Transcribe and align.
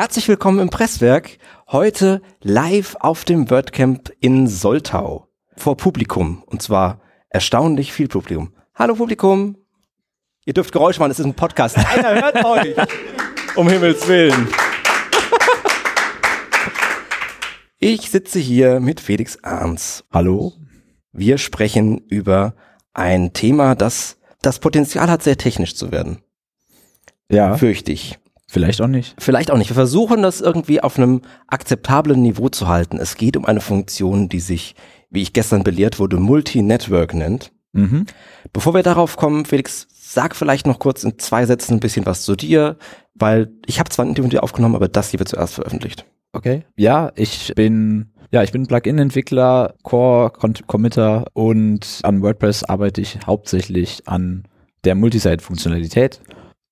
Herzlich 0.00 0.28
willkommen 0.28 0.60
im 0.60 0.70
Presswerk. 0.70 1.36
Heute 1.68 2.22
live 2.40 2.96
auf 3.00 3.26
dem 3.26 3.50
WordCamp 3.50 4.10
in 4.18 4.46
Soltau. 4.46 5.28
Vor 5.58 5.76
Publikum. 5.76 6.42
Und 6.46 6.62
zwar 6.62 7.02
erstaunlich 7.28 7.92
viel 7.92 8.08
Publikum. 8.08 8.54
Hallo 8.74 8.94
Publikum. 8.94 9.58
Ihr 10.46 10.54
dürft 10.54 10.72
Geräusche 10.72 11.00
machen, 11.00 11.10
es 11.10 11.18
ist 11.18 11.26
ein 11.26 11.34
Podcast. 11.34 11.76
Einer 11.76 12.14
hört 12.14 12.42
euch. 12.46 12.74
Um 13.56 13.68
Himmels 13.68 14.08
Willen. 14.08 14.48
Ich 17.78 18.10
sitze 18.10 18.38
hier 18.38 18.80
mit 18.80 19.00
Felix 19.00 19.44
Arns. 19.44 20.04
Hallo. 20.10 20.54
Wir 21.12 21.36
sprechen 21.36 21.98
über 22.08 22.54
ein 22.94 23.34
Thema, 23.34 23.74
das 23.74 24.16
das 24.40 24.60
Potenzial 24.60 25.10
hat, 25.10 25.22
sehr 25.22 25.36
technisch 25.36 25.76
zu 25.76 25.92
werden. 25.92 26.22
Ja. 27.30 27.58
Fürchte 27.58 27.92
ich. 27.92 28.19
Vielleicht 28.50 28.80
auch 28.80 28.88
nicht. 28.88 29.14
Vielleicht 29.18 29.52
auch 29.52 29.56
nicht. 29.56 29.70
Wir 29.70 29.76
versuchen 29.76 30.22
das 30.22 30.40
irgendwie 30.40 30.80
auf 30.82 30.98
einem 30.98 31.22
akzeptablen 31.46 32.20
Niveau 32.20 32.48
zu 32.48 32.66
halten. 32.66 32.98
Es 32.98 33.16
geht 33.16 33.36
um 33.36 33.44
eine 33.44 33.60
Funktion, 33.60 34.28
die 34.28 34.40
sich, 34.40 34.74
wie 35.08 35.22
ich 35.22 35.32
gestern 35.32 35.62
belehrt 35.62 36.00
wurde, 36.00 36.16
Multi-Network 36.16 37.14
nennt. 37.14 37.52
Mhm. 37.72 38.06
Bevor 38.52 38.74
wir 38.74 38.82
darauf 38.82 39.16
kommen, 39.16 39.44
Felix, 39.44 39.86
sag 39.92 40.34
vielleicht 40.34 40.66
noch 40.66 40.80
kurz 40.80 41.04
in 41.04 41.16
zwei 41.20 41.46
Sätzen 41.46 41.74
ein 41.74 41.80
bisschen 41.80 42.06
was 42.06 42.22
zu 42.22 42.34
dir, 42.34 42.76
weil 43.14 43.52
ich 43.66 43.78
habe 43.78 43.88
zwar 43.90 44.04
ein 44.04 44.08
Interview 44.08 44.24
mit 44.24 44.32
dir 44.32 44.42
aufgenommen, 44.42 44.74
aber 44.74 44.88
das 44.88 45.10
hier 45.10 45.20
wird 45.20 45.28
zuerst 45.28 45.54
veröffentlicht. 45.54 46.04
Okay. 46.32 46.64
Ja, 46.76 47.12
ich 47.14 47.52
bin 47.54 48.10
ja, 48.32 48.42
ich 48.42 48.52
bin 48.52 48.66
Plugin-Entwickler, 48.66 49.74
Core-Committer 49.82 51.26
und 51.34 52.00
an 52.02 52.22
WordPress 52.22 52.64
arbeite 52.64 53.00
ich 53.00 53.18
hauptsächlich 53.26 54.02
an 54.06 54.44
der 54.84 54.94
Multisite-Funktionalität 54.96 56.20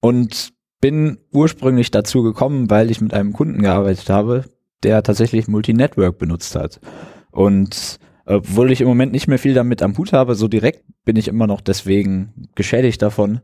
und 0.01 0.53
bin 0.81 1.19
ursprünglich 1.33 1.91
dazu 1.91 2.23
gekommen, 2.23 2.71
weil 2.71 2.91
ich 2.91 3.01
mit 3.01 3.15
einem 3.15 3.33
Kunden 3.33 3.63
gearbeitet 3.63 4.11
habe, 4.11 4.45
der 4.83 5.03
tatsächlich 5.03 5.49
Multi-Network 5.49 6.19
benutzt 6.19 6.55
hat. 6.55 6.81
Und 7.31 7.98
obwohl 8.25 8.70
ich 8.70 8.81
im 8.81 8.89
Moment 8.89 9.12
nicht 9.12 9.27
mehr 9.27 9.39
viel 9.39 9.55
damit 9.55 9.83
am 9.83 9.97
Hut 9.97 10.12
habe, 10.12 10.35
so 10.35 10.48
direkt 10.48 10.85
bin 11.05 11.17
ich 11.17 11.29
immer 11.29 11.47
noch 11.47 11.61
deswegen 11.61 12.48
geschädigt 12.55 13.01
davon 13.01 13.41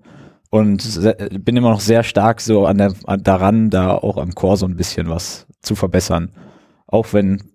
und 0.50 1.00
bin 1.44 1.56
immer 1.56 1.70
noch 1.70 1.80
sehr 1.80 2.02
stark 2.02 2.40
so 2.40 2.66
an 2.66 2.78
der, 2.78 2.94
an, 3.06 3.22
daran, 3.22 3.70
da 3.70 3.94
auch 3.94 4.18
am 4.18 4.34
Core 4.34 4.56
so 4.56 4.66
ein 4.66 4.76
bisschen 4.76 5.08
was 5.08 5.46
zu 5.62 5.74
verbessern. 5.74 6.32
Auch 6.86 7.12
wenn 7.12 7.53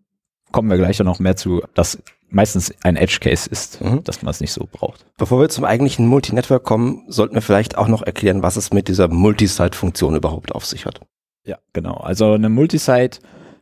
kommen 0.51 0.69
wir 0.69 0.77
gleich 0.77 0.99
noch 0.99 1.19
mehr 1.19 1.35
zu, 1.35 1.61
dass 1.73 2.01
meistens 2.29 2.73
ein 2.83 2.95
Edge-Case 2.95 3.49
ist, 3.49 3.81
mhm. 3.81 4.03
dass 4.03 4.21
man 4.21 4.31
es 4.31 4.41
nicht 4.41 4.53
so 4.53 4.67
braucht. 4.71 5.05
Bevor 5.17 5.39
wir 5.39 5.49
zum 5.49 5.65
eigentlichen 5.65 6.07
Multi-Network 6.07 6.63
kommen, 6.63 7.03
sollten 7.07 7.35
wir 7.35 7.41
vielleicht 7.41 7.77
auch 7.77 7.87
noch 7.87 8.03
erklären, 8.03 8.43
was 8.43 8.55
es 8.55 8.71
mit 8.71 8.87
dieser 8.87 9.07
Multisite-Funktion 9.07 10.15
überhaupt 10.15 10.53
auf 10.53 10.65
sich 10.65 10.85
hat. 10.85 11.01
Ja, 11.45 11.57
genau. 11.73 11.95
Also 11.95 12.33
eine 12.33 12.49
Multisite 12.49 13.19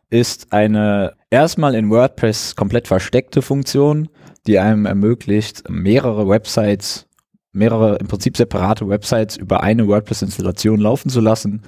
ist 0.10 0.52
eine 0.52 1.14
erstmal 1.30 1.76
in 1.76 1.90
WordPress 1.90 2.56
komplett 2.56 2.88
versteckte 2.88 3.42
Funktion, 3.42 4.10
die 4.46 4.60
einem 4.60 4.86
ermöglicht, 4.86 5.70
mehrere 5.70 6.28
Websites, 6.28 7.08
mehrere 7.52 7.98
im 7.98 8.08
Prinzip 8.08 8.38
separate 8.38 8.88
Websites 8.88 9.38
über 9.38 9.64
eine 9.64 9.88
WordPress-Installation 9.88 10.80
laufen 10.80 11.10
zu 11.10 11.20
lassen 11.20 11.64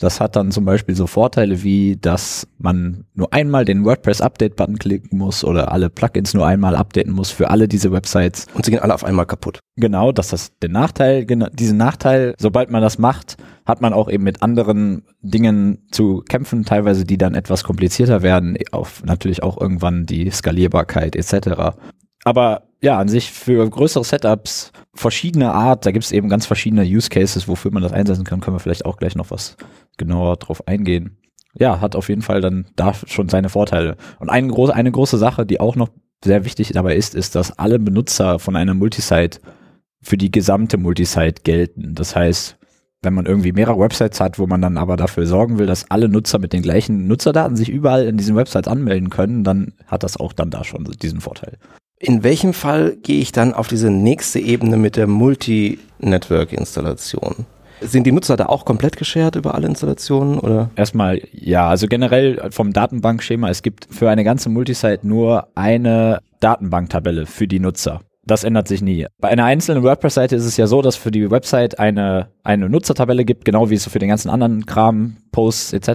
das 0.00 0.18
hat 0.18 0.34
dann 0.34 0.50
zum 0.50 0.64
Beispiel 0.64 0.94
so 0.94 1.06
Vorteile 1.06 1.62
wie, 1.62 1.96
dass 1.96 2.48
man 2.58 3.04
nur 3.14 3.32
einmal 3.32 3.66
den 3.66 3.84
WordPress-Update-Button 3.84 4.78
klicken 4.78 5.18
muss 5.18 5.44
oder 5.44 5.70
alle 5.72 5.90
Plugins 5.90 6.32
nur 6.32 6.46
einmal 6.46 6.74
updaten 6.74 7.12
muss 7.12 7.30
für 7.30 7.50
alle 7.50 7.68
diese 7.68 7.92
Websites. 7.92 8.46
Und 8.54 8.64
sie 8.64 8.70
gehen 8.70 8.80
alle 8.80 8.94
auf 8.94 9.04
einmal 9.04 9.26
kaputt. 9.26 9.60
Genau, 9.76 10.10
das 10.10 10.32
ist 10.32 10.54
der 10.62 10.70
Nachteil. 10.70 11.26
Genau, 11.26 11.48
diesen 11.52 11.76
Nachteil, 11.76 12.34
sobald 12.38 12.70
man 12.70 12.80
das 12.80 12.98
macht, 12.98 13.36
hat 13.66 13.82
man 13.82 13.92
auch 13.92 14.10
eben 14.10 14.24
mit 14.24 14.42
anderen 14.42 15.02
Dingen 15.20 15.86
zu 15.90 16.22
kämpfen, 16.26 16.64
teilweise 16.64 17.04
die 17.04 17.18
dann 17.18 17.34
etwas 17.34 17.62
komplizierter 17.62 18.22
werden, 18.22 18.56
auf 18.72 19.04
natürlich 19.04 19.42
auch 19.42 19.60
irgendwann 19.60 20.06
die 20.06 20.30
Skalierbarkeit 20.30 21.14
etc. 21.14 21.76
Aber 22.24 22.69
ja, 22.82 22.98
an 22.98 23.08
sich 23.08 23.30
für 23.30 23.68
größere 23.68 24.04
Setups 24.04 24.72
verschiedene 24.94 25.52
Art, 25.52 25.84
da 25.84 25.90
gibt 25.90 26.04
es 26.04 26.12
eben 26.12 26.28
ganz 26.28 26.46
verschiedene 26.46 26.82
Use 26.82 27.10
Cases, 27.10 27.46
wofür 27.46 27.70
man 27.70 27.82
das 27.82 27.92
einsetzen 27.92 28.24
kann, 28.24 28.40
können 28.40 28.56
wir 28.56 28.60
vielleicht 28.60 28.86
auch 28.86 28.96
gleich 28.96 29.16
noch 29.16 29.30
was 29.30 29.56
genauer 29.98 30.36
drauf 30.36 30.66
eingehen. 30.66 31.18
Ja, 31.54 31.80
hat 31.80 31.96
auf 31.96 32.08
jeden 32.08 32.22
Fall 32.22 32.40
dann 32.40 32.66
da 32.76 32.94
schon 33.06 33.28
seine 33.28 33.48
Vorteile. 33.48 33.96
Und 34.18 34.30
eine 34.30 34.48
große, 34.48 34.74
eine 34.74 34.92
große 34.92 35.18
Sache, 35.18 35.44
die 35.44 35.60
auch 35.60 35.76
noch 35.76 35.90
sehr 36.24 36.44
wichtig 36.44 36.72
dabei 36.72 36.96
ist, 36.96 37.14
ist, 37.14 37.34
dass 37.34 37.58
alle 37.58 37.78
Benutzer 37.78 38.38
von 38.38 38.56
einer 38.56 38.74
Multisite 38.74 39.40
für 40.00 40.16
die 40.16 40.30
gesamte 40.30 40.78
Multisite 40.78 41.42
gelten. 41.42 41.94
Das 41.94 42.14
heißt, 42.14 42.56
wenn 43.02 43.14
man 43.14 43.26
irgendwie 43.26 43.52
mehrere 43.52 43.78
Websites 43.78 44.20
hat, 44.20 44.38
wo 44.38 44.46
man 44.46 44.60
dann 44.62 44.76
aber 44.76 44.96
dafür 44.96 45.26
sorgen 45.26 45.58
will, 45.58 45.66
dass 45.66 45.90
alle 45.90 46.08
Nutzer 46.08 46.38
mit 46.38 46.52
den 46.52 46.62
gleichen 46.62 47.06
Nutzerdaten 47.06 47.56
sich 47.56 47.68
überall 47.68 48.06
in 48.06 48.16
diesen 48.16 48.36
Websites 48.36 48.68
anmelden 48.68 49.10
können, 49.10 49.42
dann 49.42 49.72
hat 49.86 50.02
das 50.02 50.18
auch 50.18 50.32
dann 50.32 50.50
da 50.50 50.64
schon 50.64 50.84
diesen 50.84 51.20
Vorteil. 51.20 51.58
In 52.02 52.24
welchem 52.24 52.54
Fall 52.54 52.96
gehe 53.02 53.20
ich 53.20 53.30
dann 53.30 53.52
auf 53.52 53.68
diese 53.68 53.90
nächste 53.90 54.38
Ebene 54.38 54.78
mit 54.78 54.96
der 54.96 55.06
Multi-Network-Installation? 55.06 57.44
Sind 57.82 58.06
die 58.06 58.12
Nutzer 58.12 58.38
da 58.38 58.46
auch 58.46 58.64
komplett 58.64 58.96
geshared 58.96 59.36
über 59.36 59.54
alle 59.54 59.66
Installationen 59.66 60.38
oder? 60.38 60.70
Erstmal 60.76 61.20
ja, 61.30 61.68
also 61.68 61.88
generell 61.88 62.40
vom 62.52 62.72
Datenbankschema, 62.72 63.50
es 63.50 63.60
gibt 63.60 63.86
für 63.90 64.08
eine 64.08 64.24
ganze 64.24 64.48
Multisite 64.48 65.06
nur 65.06 65.48
eine 65.54 66.20
Datenbanktabelle 66.40 67.26
für 67.26 67.46
die 67.46 67.60
Nutzer. 67.60 68.00
Das 68.24 68.44
ändert 68.44 68.68
sich 68.68 68.80
nie. 68.80 69.06
Bei 69.20 69.28
einer 69.28 69.44
einzelnen 69.44 69.82
WordPress-Seite 69.82 70.36
ist 70.36 70.46
es 70.46 70.56
ja 70.56 70.66
so, 70.66 70.80
dass 70.80 70.96
für 70.96 71.10
die 71.10 71.30
Website 71.30 71.78
eine, 71.78 72.28
eine 72.44 72.70
Nutzertabelle 72.70 73.26
gibt, 73.26 73.44
genau 73.44 73.68
wie 73.68 73.74
es 73.74 73.86
für 73.86 73.98
den 73.98 74.08
ganzen 74.08 74.30
anderen 74.30 74.64
Kram, 74.64 75.18
Posts 75.32 75.74
etc. 75.74 75.90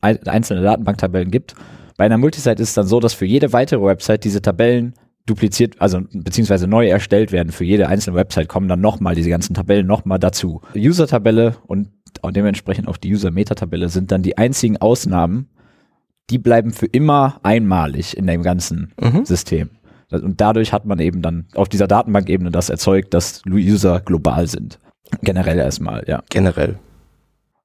einzelne 0.00 0.62
Datenbanktabellen 0.62 1.32
gibt. 1.32 1.56
Bei 1.96 2.04
einer 2.04 2.18
Multisite 2.18 2.62
ist 2.62 2.68
es 2.68 2.74
dann 2.74 2.86
so, 2.86 3.00
dass 3.00 3.14
für 3.14 3.26
jede 3.26 3.52
weitere 3.52 3.82
Website 3.82 4.22
diese 4.22 4.40
Tabellen 4.40 4.94
dupliziert, 5.26 5.80
also 5.80 6.00
beziehungsweise 6.12 6.66
neu 6.66 6.86
erstellt 6.88 7.32
werden. 7.32 7.52
Für 7.52 7.64
jede 7.64 7.88
einzelne 7.88 8.16
Website 8.16 8.48
kommen 8.48 8.68
dann 8.68 8.80
nochmal 8.80 9.14
diese 9.14 9.30
ganzen 9.30 9.54
Tabellen 9.54 9.86
nochmal 9.86 10.18
dazu. 10.18 10.60
User-Tabelle 10.76 11.56
und 11.66 11.88
dementsprechend 12.24 12.88
auch 12.88 12.96
die 12.96 13.12
User-Meta-Tabelle 13.12 13.88
sind 13.88 14.12
dann 14.12 14.22
die 14.22 14.36
einzigen 14.38 14.76
Ausnahmen, 14.76 15.48
die 16.30 16.38
bleiben 16.38 16.72
für 16.72 16.86
immer 16.86 17.40
einmalig 17.42 18.16
in 18.16 18.26
dem 18.26 18.42
ganzen 18.42 18.92
mhm. 19.00 19.24
System. 19.24 19.70
Und 20.10 20.40
dadurch 20.40 20.72
hat 20.72 20.84
man 20.84 20.98
eben 21.00 21.22
dann 21.22 21.46
auf 21.54 21.68
dieser 21.68 21.86
Datenbankebene 21.86 22.50
das 22.50 22.68
erzeugt, 22.68 23.14
dass 23.14 23.42
User 23.46 24.00
global 24.00 24.46
sind. 24.46 24.78
Generell 25.22 25.58
erstmal, 25.58 26.04
ja. 26.06 26.22
Generell. 26.30 26.78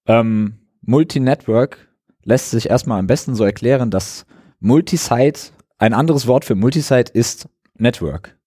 Ähm, 0.07 0.55
Multi-Network 0.81 1.89
lässt 2.23 2.51
sich 2.51 2.69
erstmal 2.69 2.99
am 2.99 3.07
besten 3.07 3.35
so 3.35 3.43
erklären, 3.43 3.91
dass 3.91 4.25
Multisite 4.59 5.51
ein 5.79 5.93
anderes 5.93 6.27
Wort 6.27 6.45
für 6.45 6.55
Multisite 6.55 7.11
ist 7.11 7.49
Network. 7.77 8.37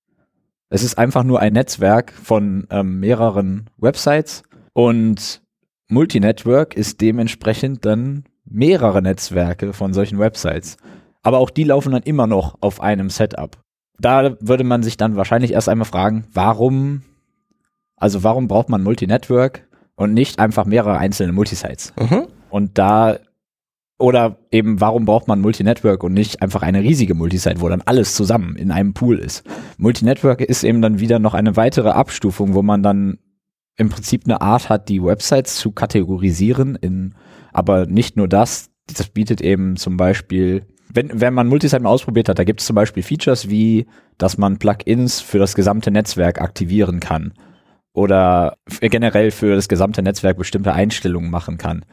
Es 0.69 0.83
ist 0.83 0.97
einfach 0.97 1.25
nur 1.25 1.41
ein 1.41 1.55
Netzwerk 1.55 2.13
von 2.13 2.67
ähm, 2.71 3.01
mehreren 3.01 3.69
Websites 3.79 4.43
und 4.73 5.43
Multinetwork 5.89 6.75
ist 6.75 7.01
dementsprechend 7.01 7.85
dann 7.85 8.25
mehrere 8.45 9.03
Netzwerke 9.03 9.73
von 9.73 9.93
solchen 9.93 10.19
Websites. 10.19 10.77
Aber 11.23 11.39
auch 11.39 11.51
die 11.51 11.65
laufen 11.65 11.93
dann 11.93 12.03
immer 12.03 12.27
noch 12.27 12.57
auf 12.61 12.81
einem 12.81 13.11
Setup. 13.11 13.59
Da 13.99 14.37
würde 14.41 14.65
man 14.65 14.83
sich 14.83 14.97
dann 14.97 15.17
wahrscheinlich 15.17 15.53
erst 15.53 15.69
einmal 15.69 15.87
fragen, 15.87 16.27
warum, 16.33 17.03
also 17.97 18.25
warum 18.25 18.49
braucht 18.49 18.69
man 18.69 18.83
Multinetwork 18.83 19.69
und 19.95 20.15
nicht 20.15 20.39
einfach 20.39 20.65
mehrere 20.65 20.99
einzelne 20.99 21.33
Multisites? 21.33 21.93
Mhm. 21.99 22.27
Und 22.51 22.79
da 22.79 23.19
oder 23.99 24.39
eben, 24.51 24.81
warum 24.81 25.05
braucht 25.05 25.29
man 25.29 25.41
Multinetwork 25.41 26.03
und 26.03 26.13
nicht 26.13 26.43
einfach 26.43 26.63
eine 26.63 26.83
riesige 26.83 27.15
Multisite, 27.15 27.61
wo 27.61 27.69
dann 27.69 27.83
alles 27.83 28.15
zusammen 28.15 28.57
in 28.57 28.71
einem 28.71 28.95
Pool 28.95 29.19
ist? 29.19 29.45
Multinetwork 29.79 30.41
ist 30.41 30.65
eben 30.65 30.83
dann 30.83 30.99
wieder 30.99 31.19
noch 31.19 31.35
eine 31.35 31.57
weitere 31.57 31.91
Abstufung, 31.91 32.55
wo 32.55 32.63
man 32.63 32.83
dann 32.83 33.19
im 33.77 33.89
Prinzip 33.89 34.23
eine 34.25 34.41
Art 34.41 34.69
hat, 34.69 34.89
die 34.89 35.03
Websites 35.03 35.57
zu 35.57 35.73
kategorisieren, 35.73 36.77
in, 36.77 37.15
aber 37.53 37.87
nicht 37.87 38.17
nur 38.17 38.29
das, 38.29 38.71
das 38.87 39.09
bietet 39.09 39.41
eben 39.41 39.77
zum 39.77 39.97
Beispiel, 39.97 40.67
wenn, 40.93 41.21
wenn 41.21 41.33
man 41.33 41.49
Multisite 41.49 41.83
mal 41.83 41.91
ausprobiert 41.91 42.29
hat, 42.29 42.39
da 42.39 42.45
gibt 42.45 42.61
es 42.61 42.67
zum 42.67 42.77
Beispiel 42.77 43.03
Features 43.03 43.49
wie, 43.49 43.87
dass 44.19 44.37
man 44.37 44.59
Plugins 44.59 45.21
für 45.21 45.39
das 45.39 45.55
gesamte 45.55 45.91
Netzwerk 45.91 46.41
aktivieren 46.41 47.01
kann 47.01 47.33
oder 47.95 48.57
generell 48.81 49.31
für 49.31 49.55
das 49.55 49.69
gesamte 49.69 50.03
Netzwerk 50.03 50.37
bestimmte 50.37 50.73
Einstellungen 50.73 51.31
machen 51.31 51.59
kann. 51.59 51.85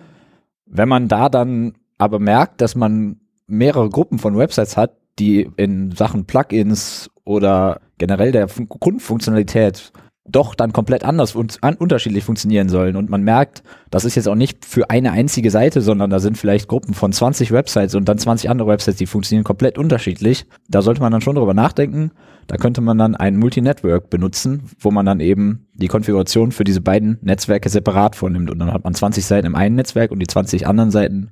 Wenn 0.66 0.90
man 0.90 1.08
da 1.08 1.30
dann 1.30 1.74
aber 2.00 2.18
merkt, 2.18 2.62
dass 2.62 2.76
man 2.76 3.18
mehrere 3.46 3.90
Gruppen 3.90 4.18
von 4.18 4.36
Websites 4.36 4.76
hat, 4.76 4.96
die 5.20 5.50
in 5.58 5.92
Sachen 5.92 6.26
Plugins 6.26 7.12
oder 7.26 7.82
generell 8.00 8.32
der 8.32 8.48
Fun 8.48 8.68
Grundfunktionalität 8.68 9.92
doch 10.32 10.54
dann 10.54 10.74
komplett 10.74 11.04
anders 11.04 11.36
und 11.36 11.60
un 11.64 11.76
unterschiedlich 11.76 12.24
funktionieren 12.24 12.70
sollen. 12.70 12.96
Und 12.96 13.10
man 13.10 13.24
merkt, 13.24 13.64
das 13.90 14.06
ist 14.06 14.16
jetzt 14.16 14.28
auch 14.28 14.36
nicht 14.36 14.66
für 14.66 14.90
eine 14.90 15.12
einzige 15.12 15.52
Seite, 15.52 15.82
sondern 15.82 16.10
da 16.10 16.20
sind 16.20 16.38
vielleicht 16.38 16.68
Gruppen 16.68 16.94
von 16.94 17.12
20 17.12 17.52
Websites 17.52 17.96
und 17.96 18.08
dann 18.08 18.18
20 18.18 18.50
andere 18.50 18.68
Websites, 18.68 18.98
die 18.98 19.08
funktionieren 19.08 19.44
komplett 19.44 19.78
unterschiedlich. 19.78 20.46
Da 20.68 20.82
sollte 20.82 21.02
man 21.02 21.12
dann 21.12 21.22
schon 21.22 21.36
drüber 21.36 21.54
nachdenken. 21.54 22.12
Da 22.48 22.58
könnte 22.58 22.82
man 22.82 22.98
dann 22.98 23.16
ein 23.16 23.38
Multinetwork 23.38 24.10
benutzen, 24.10 24.64
wo 24.80 24.92
man 24.92 25.06
dann 25.06 25.20
eben 25.20 25.68
die 25.74 25.88
Konfiguration 25.88 26.52
für 26.52 26.64
diese 26.64 26.82
beiden 26.82 27.18
Netzwerke 27.22 27.70
separat 27.70 28.16
vornimmt. 28.16 28.50
Und 28.50 28.60
dann 28.60 28.74
hat 28.74 28.84
man 28.84 28.94
20 28.94 29.26
Seiten 29.26 29.48
im 29.48 29.56
einen 29.56 29.76
Netzwerk 29.76 30.12
und 30.12 30.20
die 30.20 30.28
20 30.28 30.68
anderen 30.68 30.92
Seiten 30.92 31.32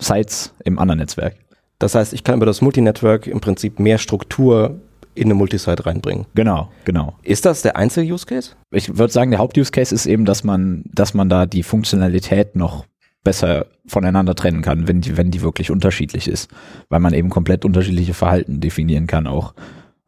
Sites 0.00 0.54
im 0.64 0.78
anderen 0.78 1.00
Netzwerk. 1.00 1.36
Das 1.78 1.94
heißt, 1.94 2.12
ich 2.12 2.24
kann 2.24 2.36
über 2.36 2.46
das 2.46 2.60
Multinetwork 2.60 3.26
im 3.26 3.40
Prinzip 3.40 3.78
mehr 3.78 3.98
Struktur 3.98 4.80
in 5.14 5.26
eine 5.26 5.34
Multisite 5.34 5.84
reinbringen. 5.84 6.26
Genau, 6.34 6.68
genau. 6.84 7.14
Ist 7.22 7.44
das 7.44 7.62
der 7.62 7.76
einzige 7.76 8.12
Use 8.12 8.26
Case? 8.26 8.52
Ich 8.70 8.96
würde 8.96 9.12
sagen, 9.12 9.30
der 9.30 9.40
Haupt-Use 9.40 9.72
Case 9.72 9.94
ist 9.94 10.06
eben, 10.06 10.24
dass 10.24 10.44
man, 10.44 10.84
dass 10.92 11.14
man 11.14 11.28
da 11.28 11.46
die 11.46 11.62
Funktionalität 11.62 12.54
noch 12.56 12.86
besser 13.24 13.66
voneinander 13.86 14.34
trennen 14.34 14.62
kann, 14.62 14.86
wenn 14.86 15.00
die, 15.00 15.16
wenn 15.16 15.30
die 15.30 15.42
wirklich 15.42 15.70
unterschiedlich 15.70 16.28
ist, 16.28 16.50
weil 16.88 17.00
man 17.00 17.12
eben 17.12 17.30
komplett 17.30 17.64
unterschiedliche 17.64 18.14
Verhalten 18.14 18.60
definieren 18.60 19.06
kann 19.06 19.26
auch. 19.26 19.54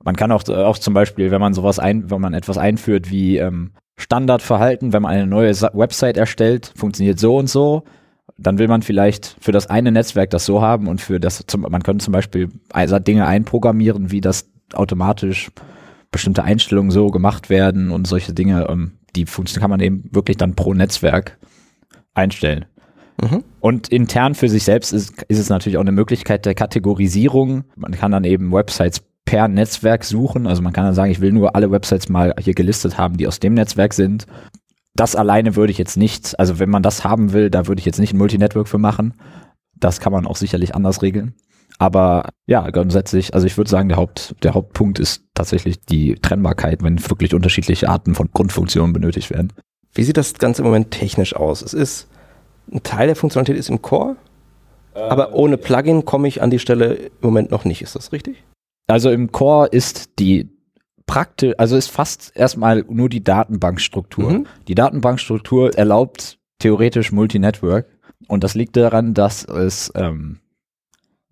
Man 0.03 0.17
kann 0.17 0.33
auch, 0.33 0.49
auch 0.49 0.79
zum 0.79 0.95
Beispiel, 0.95 1.31
wenn 1.31 1.41
man 1.41 1.53
sowas 1.53 1.79
ein, 1.79 2.11
wenn 2.11 2.21
man 2.21 2.35
etwas 2.35 2.57
einführt 2.57 3.11
wie 3.11 3.37
ähm, 3.37 3.73
Standardverhalten, 3.99 4.93
wenn 4.93 5.03
man 5.03 5.13
eine 5.13 5.27
neue 5.27 5.53
Website 5.53 6.17
erstellt, 6.17 6.73
funktioniert 6.77 7.19
so 7.19 7.37
und 7.37 7.51
so, 7.51 7.85
dann 8.41 8.59
will 8.59 8.69
man 8.69 8.83
vielleicht 8.83 9.37
für 9.41 9.53
das 9.53 9.69
eine 9.69 9.93
Netzwerk 9.93 10.31
das 10.31 10.47
so 10.47 10.63
haben 10.63 10.89
und 10.89 11.01
für 11.01 11.21
das, 11.21 11.45
zum, 11.47 11.63
man 11.63 11.83
könnte 11.83 12.05
zum 12.05 12.13
Beispiel 12.13 12.49
Dinge 13.07 13.27
einprogrammieren, 13.27 14.11
wie 14.11 14.21
das 14.21 14.51
automatisch 14.73 15.51
bestimmte 16.11 16.43
Einstellungen 16.43 16.91
so 16.91 17.09
gemacht 17.09 17.51
werden 17.51 17.91
und 17.91 18.07
solche 18.07 18.33
Dinge, 18.33 18.67
ähm, 18.69 18.93
die 19.17 19.27
Funktion 19.27 19.61
kann 19.61 19.71
man 19.71 19.81
eben 19.81 20.09
wirklich 20.13 20.37
dann 20.37 20.55
pro 20.55 20.75
Netzwerk 20.75 21.39
einstellen. 22.15 22.65
Mhm. 23.21 23.45
Und 23.61 23.89
intern 23.89 24.35
für 24.35 24.49
sich 24.49 24.65
selbst 24.65 24.93
ist, 24.93 25.23
ist 25.25 25.39
es 25.39 25.49
natürlich 25.49 25.77
auch 25.77 25.83
eine 25.83 25.93
Möglichkeit 25.93 26.47
der 26.47 26.55
Kategorisierung. 26.55 27.65
Man 27.77 27.93
kann 27.93 28.13
dann 28.13 28.25
eben 28.25 28.53
Websites 28.53 29.03
per 29.25 29.47
Netzwerk 29.49 30.05
suchen. 30.05 30.47
Also 30.47 30.63
man 30.63 30.73
kann 30.73 30.85
dann 30.85 30.95
sagen, 30.95 31.13
ich 31.13 31.21
will 31.21 31.33
nur 31.33 31.55
alle 31.55 31.71
Websites 31.71 32.09
mal 32.09 32.35
hier 32.41 32.55
gelistet 32.55 32.99
haben, 32.99 33.17
die 33.17 33.27
aus 33.27 33.39
dem 33.39 33.55
Netzwerk 33.55 33.95
sind. 33.95 34.27
Das 35.01 35.17
alleine 35.17 35.57
würde 35.57 35.71
ich 35.71 35.79
jetzt 35.79 35.97
nicht, 35.97 36.39
also 36.39 36.59
wenn 36.59 36.69
man 36.69 36.83
das 36.83 37.05
haben 37.05 37.33
will, 37.33 37.49
da 37.49 37.67
würde 37.67 37.79
ich 37.79 37.87
jetzt 37.87 37.99
nicht 37.99 38.13
ein 38.13 38.19
Multinetwork 38.19 38.69
für 38.69 38.77
machen. 38.77 39.15
Das 39.75 39.99
kann 39.99 40.13
man 40.13 40.27
auch 40.27 40.37
sicherlich 40.37 40.75
anders 40.75 41.01
regeln. 41.01 41.33
Aber 41.79 42.29
ja, 42.45 42.69
grundsätzlich, 42.69 43.33
also 43.33 43.47
ich 43.47 43.57
würde 43.57 43.71
sagen, 43.71 43.89
der, 43.89 43.97
Haupt, 43.97 44.35
der 44.43 44.53
Hauptpunkt 44.53 44.99
ist 44.99 45.25
tatsächlich 45.33 45.81
die 45.87 46.17
Trennbarkeit, 46.17 46.83
wenn 46.83 47.01
wirklich 47.09 47.33
unterschiedliche 47.33 47.89
Arten 47.89 48.15
von 48.15 48.29
Grundfunktionen 48.31 48.93
benötigt 48.93 49.31
werden. 49.31 49.55
Wie 49.95 50.03
sieht 50.03 50.19
das 50.19 50.35
Ganze 50.35 50.61
im 50.61 50.67
Moment 50.67 50.91
technisch 50.91 51.35
aus? 51.35 51.63
Es 51.63 51.73
ist, 51.73 52.07
ein 52.71 52.83
Teil 52.83 53.07
der 53.07 53.17
Funktionalität 53.17 53.59
ist 53.59 53.71
im 53.71 53.81
Core, 53.81 54.17
äh, 54.95 55.01
aber 55.01 55.33
ohne 55.33 55.57
Plugin 55.57 56.05
komme 56.05 56.29
ich 56.29 56.43
an 56.43 56.51
die 56.51 56.59
Stelle 56.59 56.93
im 56.93 57.11
Moment 57.23 57.51
noch 57.51 57.65
nicht. 57.65 57.81
Ist 57.81 57.97
das 57.97 58.13
richtig? 58.13 58.45
Also 58.87 59.11
im 59.11 59.33
Core 59.33 59.69
ist 59.69 60.19
die 60.19 60.51
praktisch, 61.11 61.55
also 61.59 61.77
ist 61.77 61.91
fast 61.91 62.31
erstmal 62.37 62.85
nur 62.89 63.09
die 63.09 63.25
Datenbankstruktur. 63.25 64.31
Mhm. 64.31 64.47
Die 64.69 64.77
Datenbankstruktur 64.77 65.77
erlaubt 65.77 66.39
theoretisch 66.61 67.11
Multinetwork. 67.11 67.87
Und 68.29 68.45
das 68.45 68.55
liegt 68.55 68.77
daran, 68.77 69.13
dass 69.13 69.45
es 69.45 69.91
ähm, 69.97 70.39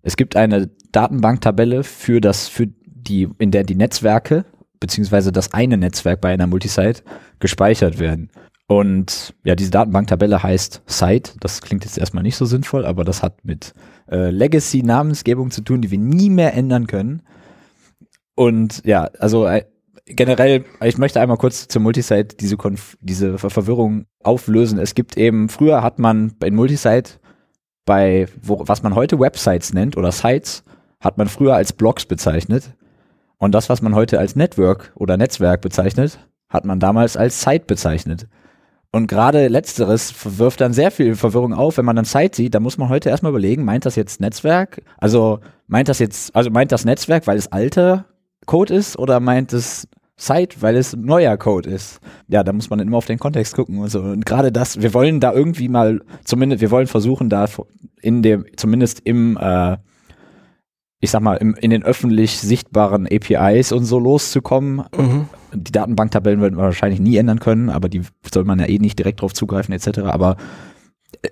es 0.01 0.17
gibt 0.17 0.35
eine 0.35 0.69
Datenbanktabelle 0.91 1.85
für 1.85 2.19
das, 2.19 2.49
für 2.49 2.67
die, 2.67 3.29
in 3.37 3.51
der 3.51 3.63
die 3.63 3.75
Netzwerke, 3.75 4.43
beziehungsweise 4.81 5.31
das 5.31 5.53
eine 5.53 5.77
Netzwerk 5.77 6.19
bei 6.19 6.33
einer 6.33 6.47
Multisite 6.47 7.03
gespeichert 7.39 7.99
werden. 7.99 8.31
Und 8.67 9.33
ja, 9.45 9.55
diese 9.55 9.71
Datenbanktabelle 9.71 10.43
heißt 10.43 10.81
Site. 10.87 11.31
Das 11.39 11.61
klingt 11.61 11.85
jetzt 11.85 11.97
erstmal 11.97 12.23
nicht 12.23 12.35
so 12.35 12.45
sinnvoll, 12.45 12.85
aber 12.85 13.05
das 13.05 13.23
hat 13.23 13.45
mit 13.45 13.73
äh, 14.11 14.29
Legacy-Namensgebung 14.29 15.51
zu 15.51 15.61
tun, 15.61 15.81
die 15.81 15.89
wir 15.89 15.97
nie 15.97 16.29
mehr 16.29 16.53
ändern 16.53 16.85
können. 16.85 17.21
Und 18.39 18.85
ja, 18.85 19.09
also 19.19 19.47
äh, 19.47 19.65
generell, 20.05 20.63
ich 20.81 20.97
möchte 20.97 21.19
einmal 21.19 21.35
kurz 21.35 21.67
zur 21.67 21.81
Multisite 21.81 22.37
diese, 22.37 22.55
Konf 22.55 22.95
diese 23.01 23.37
Verwirrung 23.37 24.05
auflösen. 24.23 24.79
Es 24.79 24.95
gibt 24.95 25.17
eben, 25.17 25.49
früher 25.49 25.83
hat 25.83 25.99
man 25.99 26.31
in 26.45 26.55
Multisite 26.55 27.19
bei, 27.83 28.29
wo, 28.41 28.63
was 28.65 28.81
man 28.81 28.95
heute 28.95 29.19
Websites 29.19 29.73
nennt 29.73 29.97
oder 29.97 30.13
Sites, 30.13 30.63
hat 31.01 31.17
man 31.17 31.27
früher 31.27 31.53
als 31.53 31.73
Blogs 31.73 32.05
bezeichnet. 32.05 32.77
Und 33.39 33.53
das, 33.53 33.67
was 33.67 33.81
man 33.81 33.93
heute 33.93 34.19
als 34.19 34.37
Network 34.37 34.93
oder 34.95 35.17
Netzwerk 35.17 35.59
bezeichnet, 35.59 36.17
hat 36.47 36.63
man 36.63 36.79
damals 36.79 37.17
als 37.17 37.41
Site 37.41 37.65
bezeichnet. 37.67 38.29
Und 38.93 39.07
gerade 39.07 39.49
letzteres 39.49 40.13
wirft 40.39 40.61
dann 40.61 40.71
sehr 40.71 40.91
viel 40.91 41.15
Verwirrung 41.15 41.53
auf, 41.53 41.77
wenn 41.77 41.83
man 41.83 41.97
dann 41.97 42.05
Site 42.05 42.37
sieht, 42.37 42.55
da 42.55 42.61
muss 42.61 42.77
man 42.77 42.87
heute 42.87 43.09
erstmal 43.09 43.33
überlegen, 43.33 43.65
meint 43.65 43.85
das 43.85 43.97
jetzt 43.97 44.21
Netzwerk? 44.21 44.81
Also 44.97 45.41
meint 45.67 45.89
das 45.89 45.99
jetzt, 45.99 46.33
also 46.33 46.49
meint 46.51 46.71
das 46.71 46.85
Netzwerk, 46.85 47.27
weil 47.27 47.37
es 47.37 47.51
alter 47.51 48.05
Code 48.49 48.73
ist 48.73 48.97
oder 48.97 49.19
meint 49.19 49.53
es 49.53 49.87
Site, 50.17 50.55
weil 50.61 50.75
es 50.75 50.95
neuer 50.95 51.37
Code 51.37 51.69
ist. 51.69 51.99
Ja, 52.27 52.43
da 52.43 52.51
muss 52.51 52.71
man 52.71 52.79
immer 52.79 52.97
auf 52.97 53.05
den 53.05 53.19
Kontext 53.19 53.55
gucken 53.55 53.77
und 53.77 53.89
so. 53.89 54.01
Und 54.01 54.25
gerade 54.25 54.51
das, 54.51 54.81
wir 54.81 54.95
wollen 54.95 55.19
da 55.19 55.31
irgendwie 55.31 55.69
mal, 55.69 56.01
zumindest, 56.23 56.59
wir 56.59 56.71
wollen 56.71 56.87
versuchen, 56.87 57.29
da 57.29 57.45
in 58.01 58.23
dem, 58.23 58.45
zumindest 58.57 59.01
im, 59.01 59.37
äh, 59.39 59.77
ich 60.99 61.11
sag 61.11 61.21
mal, 61.21 61.35
im, 61.35 61.53
in 61.53 61.69
den 61.69 61.83
öffentlich 61.83 62.39
sichtbaren 62.39 63.05
APIs 63.05 63.71
und 63.71 63.85
so 63.85 63.99
loszukommen. 63.99 64.83
Mhm. 64.97 65.29
Die 65.53 65.71
Datenbanktabellen 65.71 66.41
werden 66.41 66.57
wir 66.57 66.63
wahrscheinlich 66.63 66.99
nie 66.99 67.17
ändern 67.17 67.39
können, 67.39 67.69
aber 67.69 67.87
die 67.87 68.01
soll 68.33 68.45
man 68.45 68.57
ja 68.57 68.65
eh 68.65 68.79
nicht 68.79 68.97
direkt 68.97 69.21
drauf 69.21 69.33
zugreifen, 69.33 69.75
etc. 69.75 69.99
Aber 69.99 70.37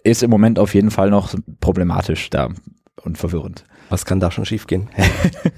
ist 0.03 0.21
im 0.21 0.29
Moment 0.29 0.59
auf 0.59 0.75
jeden 0.75 0.91
Fall 0.91 1.09
noch 1.09 1.33
problematisch 1.61 2.29
da 2.29 2.49
und 3.03 3.17
verwirrend. 3.17 3.65
Was 3.89 4.05
kann 4.05 4.19
da 4.19 4.31
schon 4.31 4.45
schiefgehen? 4.45 4.89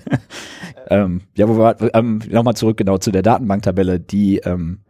ähm, 0.89 1.21
ja, 1.35 1.47
wo 1.47 1.57
wir, 1.57 1.93
ähm, 1.93 2.19
nochmal 2.29 2.55
zurück 2.55 2.77
genau 2.77 2.97
zu 2.97 3.11
der 3.11 3.21
Datenbanktabelle, 3.21 3.99
die, 3.99 4.37
ähm, 4.39 4.81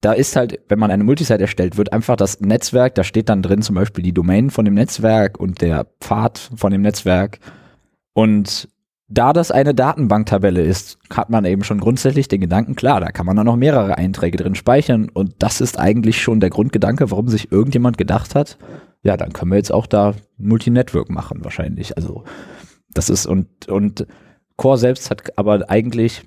da 0.00 0.12
ist 0.12 0.36
halt, 0.36 0.60
wenn 0.68 0.78
man 0.78 0.90
eine 0.90 1.04
Multisite 1.04 1.40
erstellt, 1.40 1.76
wird 1.78 1.92
einfach 1.92 2.16
das 2.16 2.40
Netzwerk, 2.40 2.94
da 2.94 3.04
steht 3.04 3.28
dann 3.28 3.42
drin 3.42 3.62
zum 3.62 3.74
Beispiel 3.74 4.04
die 4.04 4.12
Domain 4.12 4.50
von 4.50 4.64
dem 4.64 4.74
Netzwerk 4.74 5.40
und 5.40 5.62
der 5.62 5.86
Pfad 6.00 6.50
von 6.56 6.70
dem 6.70 6.82
Netzwerk. 6.82 7.38
Und 8.12 8.68
da 9.08 9.32
das 9.32 9.50
eine 9.50 9.74
Datenbanktabelle 9.74 10.62
ist, 10.62 10.98
hat 11.10 11.30
man 11.30 11.44
eben 11.44 11.64
schon 11.64 11.78
grundsätzlich 11.78 12.28
den 12.28 12.40
Gedanken, 12.40 12.74
klar, 12.74 13.00
da 13.00 13.10
kann 13.12 13.26
man 13.26 13.36
dann 13.36 13.46
noch 13.46 13.56
mehrere 13.56 13.96
Einträge 13.98 14.38
drin 14.38 14.54
speichern 14.54 15.08
und 15.08 15.34
das 15.38 15.60
ist 15.60 15.78
eigentlich 15.78 16.22
schon 16.22 16.40
der 16.40 16.50
Grundgedanke, 16.50 17.10
warum 17.10 17.28
sich 17.28 17.52
irgendjemand 17.52 17.98
gedacht 17.98 18.34
hat, 18.34 18.58
ja, 19.02 19.16
dann 19.16 19.32
können 19.32 19.50
wir 19.50 19.58
jetzt 19.58 19.72
auch 19.72 19.86
da 19.86 20.14
Multinetwork 20.38 21.10
machen 21.10 21.44
wahrscheinlich. 21.44 21.96
Also 21.96 22.24
das 22.94 23.10
ist 23.10 23.26
und, 23.26 23.68
und 23.68 24.06
Core 24.56 24.78
selbst 24.78 25.10
hat 25.10 25.36
aber 25.36 25.68
eigentlich, 25.68 26.22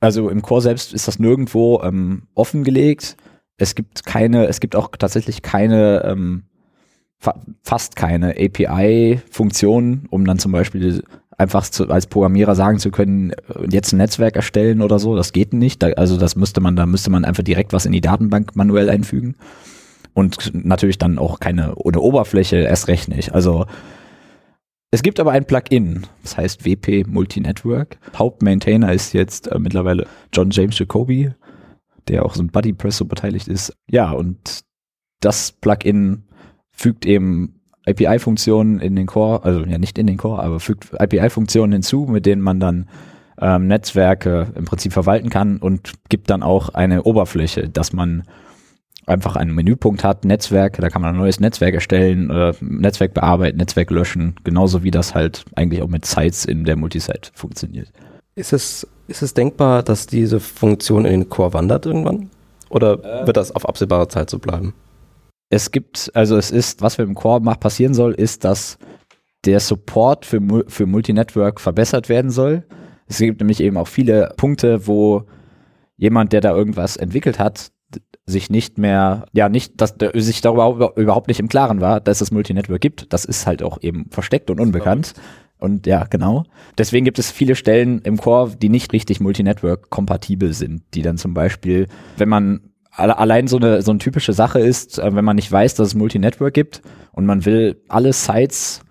also 0.00 0.28
im 0.28 0.42
Core 0.42 0.62
selbst 0.62 0.92
ist 0.92 1.08
das 1.08 1.18
nirgendwo 1.18 1.80
ähm, 1.82 2.24
offengelegt. 2.34 3.16
Es 3.56 3.74
gibt 3.74 4.04
keine, 4.04 4.46
es 4.46 4.60
gibt 4.60 4.74
auch 4.74 4.88
tatsächlich 4.98 5.42
keine, 5.42 6.02
ähm, 6.04 6.44
fa 7.18 7.40
fast 7.62 7.94
keine 7.94 8.34
API-Funktion, 8.36 10.06
um 10.10 10.24
dann 10.24 10.40
zum 10.40 10.50
Beispiel 10.50 11.04
einfach 11.38 11.68
zu, 11.68 11.88
als 11.88 12.06
Programmierer 12.06 12.54
sagen 12.54 12.78
zu 12.78 12.90
können, 12.90 13.30
äh, 13.30 13.34
jetzt 13.70 13.92
ein 13.92 13.98
Netzwerk 13.98 14.36
erstellen 14.36 14.82
oder 14.82 14.98
so. 14.98 15.16
Das 15.16 15.32
geht 15.32 15.52
nicht. 15.52 15.82
Da, 15.82 15.88
also 15.90 16.16
das 16.16 16.34
müsste 16.34 16.60
man, 16.60 16.74
da 16.74 16.86
müsste 16.86 17.10
man 17.10 17.24
einfach 17.24 17.44
direkt 17.44 17.72
was 17.72 17.86
in 17.86 17.92
die 17.92 18.00
Datenbank 18.00 18.56
manuell 18.56 18.90
einfügen. 18.90 19.36
Und 20.14 20.52
natürlich 20.52 20.98
dann 20.98 21.18
auch 21.18 21.40
keine, 21.40 21.74
ohne 21.76 22.00
Oberfläche 22.00 22.56
erst 22.56 22.88
recht 22.88 23.08
nicht. 23.08 23.32
Also 23.32 23.66
es 24.94 25.02
gibt 25.02 25.18
aber 25.18 25.32
ein 25.32 25.46
Plugin, 25.46 26.06
das 26.22 26.36
heißt 26.36 26.66
WP 26.66 27.06
Multinetwork. 27.06 27.96
Hauptmaintainer 28.14 28.92
ist 28.92 29.14
jetzt 29.14 29.48
äh, 29.48 29.58
mittlerweile 29.58 30.06
John 30.34 30.50
James 30.50 30.78
Jacoby, 30.78 31.30
der 32.08 32.26
auch 32.26 32.34
so 32.34 32.42
ein 32.42 32.48
BuddyPress 32.48 32.98
so 32.98 33.06
beteiligt 33.06 33.48
ist. 33.48 33.74
Ja, 33.90 34.10
und 34.10 34.60
das 35.20 35.50
Plugin 35.50 36.24
fügt 36.72 37.06
eben 37.06 37.62
API-Funktionen 37.86 38.80
in 38.80 38.94
den 38.94 39.06
Core, 39.06 39.42
also 39.44 39.64
ja 39.64 39.78
nicht 39.78 39.96
in 39.96 40.06
den 40.06 40.18
Core, 40.18 40.42
aber 40.42 40.60
fügt 40.60 41.00
API-Funktionen 41.00 41.72
hinzu, 41.72 42.06
mit 42.06 42.26
denen 42.26 42.42
man 42.42 42.60
dann 42.60 42.86
ähm, 43.40 43.68
Netzwerke 43.68 44.52
im 44.54 44.66
Prinzip 44.66 44.92
verwalten 44.92 45.30
kann 45.30 45.56
und 45.56 45.94
gibt 46.10 46.28
dann 46.28 46.42
auch 46.42 46.68
eine 46.68 47.04
Oberfläche, 47.04 47.70
dass 47.70 47.94
man 47.94 48.24
einfach 49.06 49.36
einen 49.36 49.54
Menüpunkt 49.54 50.04
hat, 50.04 50.24
Netzwerk, 50.24 50.76
da 50.78 50.88
kann 50.88 51.02
man 51.02 51.14
ein 51.14 51.18
neues 51.18 51.40
Netzwerk 51.40 51.74
erstellen, 51.74 52.30
äh, 52.30 52.52
Netzwerk 52.60 53.14
bearbeiten, 53.14 53.58
Netzwerk 53.58 53.90
löschen, 53.90 54.36
genauso 54.44 54.82
wie 54.82 54.90
das 54.90 55.14
halt 55.14 55.44
eigentlich 55.54 55.82
auch 55.82 55.88
mit 55.88 56.04
Sites 56.04 56.44
in 56.44 56.64
der 56.64 56.76
Multisite 56.76 57.30
funktioniert. 57.34 57.88
Ist 58.34 58.52
es, 58.52 58.86
ist 59.08 59.22
es 59.22 59.34
denkbar, 59.34 59.82
dass 59.82 60.06
diese 60.06 60.40
Funktion 60.40 61.04
in 61.04 61.20
den 61.20 61.28
Core 61.28 61.52
wandert 61.52 61.86
irgendwann? 61.86 62.30
Oder 62.70 63.22
äh. 63.22 63.26
wird 63.26 63.36
das 63.36 63.52
auf 63.54 63.68
absehbare 63.68 64.08
Zeit 64.08 64.30
so 64.30 64.38
bleiben? 64.38 64.74
Es 65.50 65.70
gibt, 65.70 66.10
also 66.14 66.36
es 66.36 66.50
ist, 66.50 66.80
was 66.80 66.96
wir 66.96 67.04
im 67.04 67.14
Core 67.14 67.40
passieren 67.56 67.92
soll, 67.92 68.14
ist, 68.14 68.44
dass 68.44 68.78
der 69.44 69.60
Support 69.60 70.24
für, 70.24 70.40
für 70.68 70.86
Multinetwork 70.86 71.60
verbessert 71.60 72.08
werden 72.08 72.30
soll. 72.30 72.64
Es 73.06 73.18
gibt 73.18 73.40
nämlich 73.40 73.60
eben 73.60 73.76
auch 73.76 73.88
viele 73.88 74.32
Punkte, 74.36 74.86
wo 74.86 75.24
jemand, 75.98 76.32
der 76.32 76.40
da 76.40 76.56
irgendwas 76.56 76.96
entwickelt 76.96 77.38
hat, 77.38 77.70
sich 78.26 78.50
nicht 78.50 78.78
mehr, 78.78 79.26
ja, 79.32 79.48
nicht, 79.48 79.80
dass 79.80 79.96
der, 79.96 80.12
sich 80.14 80.40
darüber 80.40 80.96
überhaupt 80.96 81.28
nicht 81.28 81.40
im 81.40 81.48
Klaren 81.48 81.80
war, 81.80 82.00
dass 82.00 82.20
es 82.20 82.30
Multinetwork 82.30 82.80
gibt. 82.80 83.12
Das 83.12 83.24
ist 83.24 83.46
halt 83.46 83.62
auch 83.62 83.82
eben 83.82 84.06
versteckt 84.10 84.50
und 84.50 84.60
unbekannt. 84.60 85.14
Und 85.58 85.86
ja, 85.86 86.04
genau. 86.04 86.44
Deswegen 86.78 87.04
gibt 87.04 87.18
es 87.18 87.30
viele 87.30 87.54
Stellen 87.54 88.00
im 88.02 88.18
Core, 88.18 88.56
die 88.56 88.68
nicht 88.68 88.92
richtig 88.92 89.20
Multinetwork 89.20 89.90
kompatibel 89.90 90.52
sind, 90.52 90.82
die 90.94 91.02
dann 91.02 91.18
zum 91.18 91.34
Beispiel, 91.34 91.86
wenn 92.16 92.28
man 92.28 92.72
allein 92.90 93.46
so 93.46 93.56
eine, 93.56 93.80
so 93.82 93.90
eine 93.90 93.98
typische 93.98 94.32
Sache 94.32 94.60
ist, 94.60 94.98
äh, 94.98 95.14
wenn 95.14 95.24
man 95.24 95.36
nicht 95.36 95.50
weiß, 95.50 95.74
dass 95.74 95.88
es 95.88 95.94
Multinetwork 95.94 96.52
gibt 96.52 96.82
und 97.12 97.26
man 97.26 97.44
will 97.44 97.80
alle 97.88 98.12
Sites 98.12 98.82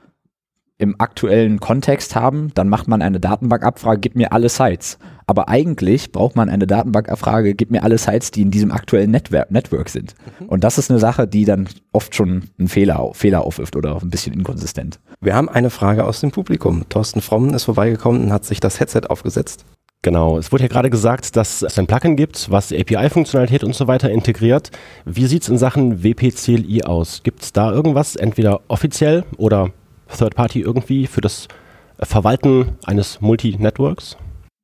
im 0.82 0.96
aktuellen 1.00 1.60
Kontext 1.60 2.16
haben, 2.16 2.52
dann 2.56 2.68
macht 2.68 2.88
man 2.88 3.02
eine 3.02 3.20
Datenbankabfrage, 3.20 4.00
gib 4.00 4.16
mir 4.16 4.34
alle 4.34 4.50
Sites. 4.50 4.98
Aber 5.28 5.48
eigentlich 5.48 6.12
braucht 6.12 6.36
man 6.36 6.50
eine 6.50 6.66
Datenbankabfrage, 6.66 7.54
gib 7.54 7.70
mir 7.70 7.84
alle 7.84 7.98
Sites, 7.98 8.32
die 8.32 8.42
in 8.42 8.52
diesem 8.52 8.72
aktuellen 8.72 9.12
Network, 9.12 9.52
Network 9.52 9.90
sind. 9.90 10.16
Mhm. 10.40 10.48
Und 10.48 10.64
das 10.64 10.78
ist 10.78 10.90
eine 10.90 11.00
Sache, 11.00 11.28
die 11.28 11.46
dann 11.46 11.70
oft 11.92 12.16
schon 12.16 12.50
einen 12.58 12.68
Fehler, 12.68 13.12
Fehler 13.14 13.46
aufwirft 13.46 13.76
oder 13.76 14.02
ein 14.02 14.10
bisschen 14.10 14.34
inkonsistent. 14.34 15.00
Wir 15.22 15.36
haben 15.36 15.50
eine 15.50 15.70
Frage 15.70 16.04
aus 16.04 16.20
dem 16.20 16.32
Publikum. 16.32 16.90
Thorsten 16.90 17.22
Fromm 17.22 17.54
ist 17.54 17.66
vorbeigekommen 17.66 18.24
und 18.24 18.34
hat 18.34 18.46
sich 18.46 18.60
das 18.60 18.80
Headset 18.80 19.02
aufgesetzt. 19.08 19.66
Genau, 20.04 20.40
es 20.40 20.52
wurde 20.52 20.64
ja 20.64 20.68
gerade 20.68 20.90
gesagt, 20.90 21.36
dass 21.36 21.62
es 21.62 21.78
ein 21.78 21.86
Plugin 21.86 22.16
gibt, 22.16 22.50
was 22.50 22.74
API-Funktionalität 22.74 23.64
und 23.64 23.76
so 23.76 23.88
weiter 23.88 24.10
integriert. 24.10 24.72
Wie 25.06 25.28
sieht 25.28 25.44
es 25.44 25.50
in 25.50 25.60
Sachen 25.60 26.04
WP-CLI 26.04 26.86
aus? 26.86 27.22
Gibt 27.22 27.44
es 27.44 27.54
da 27.54 27.72
irgendwas, 27.72 28.16
entweder 28.16 28.62
offiziell 28.68 29.26
oder 29.38 29.70
Third 30.18 30.36
Party 30.36 30.62
irgendwie 30.62 31.08
für 31.08 31.22
das 31.22 31.48
Verwalten 32.00 32.78
eines 32.86 33.22
Multi-Networks? 33.22 34.18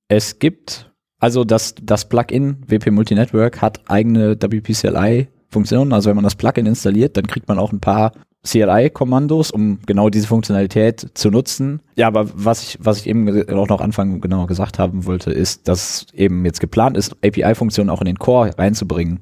Es 0.07 0.39
gibt, 0.39 0.91
also 1.19 1.43
das, 1.43 1.75
das 1.81 2.07
Plugin 2.09 2.57
WP 2.67 2.91
Multi-Network 2.91 3.61
hat 3.61 3.81
eigene 3.89 4.35
WP-CLI-Funktionen. 4.35 5.93
Also 5.93 6.09
wenn 6.09 6.15
man 6.15 6.23
das 6.23 6.35
Plugin 6.35 6.65
installiert, 6.65 7.17
dann 7.17 7.27
kriegt 7.27 7.47
man 7.47 7.59
auch 7.59 7.71
ein 7.71 7.79
paar 7.79 8.11
CLI-Kommandos, 8.43 9.51
um 9.51 9.79
genau 9.85 10.09
diese 10.09 10.27
Funktionalität 10.27 11.07
zu 11.13 11.29
nutzen. 11.29 11.81
Ja, 11.95 12.07
aber 12.07 12.29
was 12.33 12.63
ich, 12.63 12.77
was 12.79 12.99
ich 12.99 13.07
eben 13.07 13.49
auch 13.49 13.67
noch 13.67 13.81
Anfang 13.81 14.21
genau 14.21 14.45
gesagt 14.45 14.79
haben 14.79 15.05
wollte, 15.05 15.31
ist, 15.31 15.67
dass 15.67 16.05
eben 16.13 16.45
jetzt 16.45 16.61
geplant 16.61 16.97
ist, 16.97 17.15
API-Funktionen 17.23 17.89
auch 17.89 18.01
in 18.01 18.05
den 18.05 18.19
Core 18.19 18.57
reinzubringen. 18.57 19.19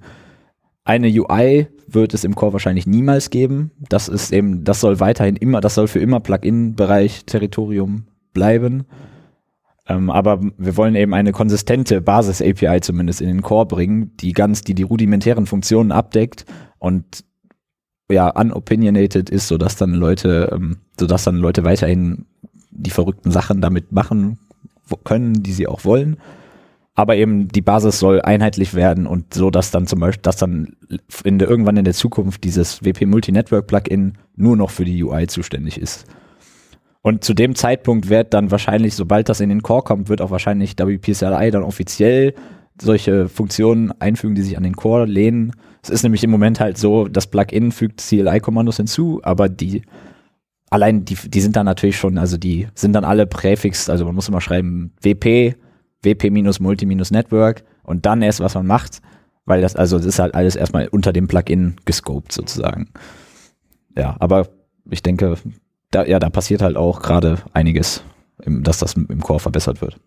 Eine 0.83 1.07
UI 1.07 1.67
wird 1.87 2.13
es 2.13 2.23
im 2.23 2.35
Core 2.35 2.53
wahrscheinlich 2.53 2.87
niemals 2.87 3.29
geben. 3.29 3.71
Das 3.89 4.07
ist 4.07 4.33
eben, 4.33 4.63
das 4.63 4.79
soll 4.79 4.99
weiterhin 4.99 5.35
immer, 5.35 5.61
das 5.61 5.75
soll 5.75 5.87
für 5.87 5.99
immer 5.99 6.19
Plugin-Bereich 6.19 7.25
Territorium 7.25 8.05
bleiben. 8.33 8.85
Ähm, 9.87 10.09
aber 10.09 10.41
wir 10.57 10.77
wollen 10.77 10.95
eben 10.95 11.13
eine 11.13 11.31
konsistente 11.31 12.01
Basis-API 12.01 12.81
zumindest 12.81 13.21
in 13.21 13.27
den 13.27 13.41
Core 13.41 13.67
bringen, 13.67 14.11
die 14.17 14.33
ganz, 14.33 14.61
die 14.61 14.73
die 14.73 14.83
rudimentären 14.83 15.45
Funktionen 15.45 15.91
abdeckt 15.91 16.45
und 16.79 17.23
ja, 18.09 18.29
unopinionated 18.29 19.29
ist, 19.29 19.47
sodass 19.47 19.77
dann 19.77 19.93
Leute, 19.93 20.51
ähm, 20.53 20.77
sodass 20.99 21.23
dann 21.23 21.37
Leute 21.37 21.63
weiterhin 21.63 22.25
die 22.71 22.91
verrückten 22.91 23.31
Sachen 23.31 23.61
damit 23.61 23.91
machen 23.91 24.37
können, 25.03 25.41
die 25.41 25.53
sie 25.53 25.67
auch 25.67 25.85
wollen 25.85 26.17
aber 26.95 27.17
eben 27.17 27.49
die 27.49 27.61
Basis 27.61 27.99
soll 27.99 28.21
einheitlich 28.21 28.73
werden 28.73 29.05
und 29.05 29.33
so, 29.33 29.49
dass 29.51 29.69
dann 29.69 29.85
zum 29.85 29.99
Beispiel, 29.99 30.21
dass 30.21 30.37
dann 30.37 30.77
in 31.25 31.39
der, 31.39 31.49
irgendwann 31.49 31.75
in 31.75 31.83
der 31.83 31.93
Zukunft 31.93 32.43
dieses 32.45 32.83
WP 32.83 33.05
Multi-Network 33.05 33.67
Plugin 33.67 34.13
nur 34.37 34.55
noch 34.55 34.71
für 34.71 34.85
die 34.85 35.03
UI 35.03 35.27
zuständig 35.27 35.79
ist. 35.79 36.05
Und 37.01 37.23
zu 37.23 37.33
dem 37.33 37.53
Zeitpunkt 37.53 38.09
wird 38.09 38.33
dann 38.33 38.49
wahrscheinlich, 38.49 38.95
sobald 38.95 39.29
das 39.29 39.41
in 39.41 39.49
den 39.49 39.61
Core 39.61 39.83
kommt, 39.83 40.09
wird 40.09 40.21
auch 40.21 40.31
wahrscheinlich 40.31 40.75
WPSLI 40.79 41.51
dann 41.51 41.63
offiziell 41.63 42.33
solche 42.81 43.27
Funktionen 43.27 43.91
einfügen, 43.99 44.33
die 44.33 44.41
sich 44.41 44.57
an 44.57 44.63
den 44.63 44.75
Core 44.75 45.05
lehnen. 45.05 45.51
Es 45.83 45.89
ist 45.89 46.03
nämlich 46.03 46.23
im 46.23 46.31
Moment 46.31 46.59
halt 46.59 46.77
so, 46.77 47.07
das 47.07 47.27
Plugin 47.27 47.71
fügt 47.71 48.01
CLI-Kommandos 48.01 48.77
hinzu, 48.77 49.19
aber 49.21 49.49
die 49.49 49.83
allein 50.69 51.05
die, 51.05 51.15
die 51.15 51.41
sind 51.41 51.55
dann 51.55 51.65
natürlich 51.65 51.97
schon, 51.97 52.17
also 52.17 52.37
die 52.37 52.67
sind 52.73 52.93
dann 52.93 53.05
alle 53.05 53.27
Präfix, 53.27 53.89
also 53.89 54.05
man 54.05 54.15
muss 54.15 54.27
immer 54.27 54.41
schreiben 54.41 54.91
WP 55.01 55.55
WP-Multi-Network 56.05 57.63
und 57.83 58.05
dann 58.05 58.21
erst, 58.21 58.39
was 58.39 58.55
man 58.55 58.67
macht, 58.67 59.01
weil 59.45 59.61
das, 59.61 59.75
also 59.75 59.97
das 59.97 60.05
ist 60.05 60.19
halt 60.19 60.35
alles 60.35 60.55
erstmal 60.55 60.87
unter 60.87 61.13
dem 61.13 61.27
Plugin 61.27 61.75
gescoped 61.85 62.31
sozusagen. 62.31 62.89
Ja, 63.95 64.15
aber 64.19 64.47
ich 64.89 65.03
denke, 65.03 65.35
da, 65.91 66.05
ja, 66.05 66.19
da 66.19 66.29
passiert 66.29 66.61
halt 66.61 66.77
auch 66.77 67.01
gerade 67.01 67.39
einiges, 67.53 68.03
im, 68.41 68.63
dass 68.63 68.79
das 68.79 68.93
im 68.93 69.21
Core 69.21 69.39
verbessert 69.39 69.81
wird. 69.81 69.99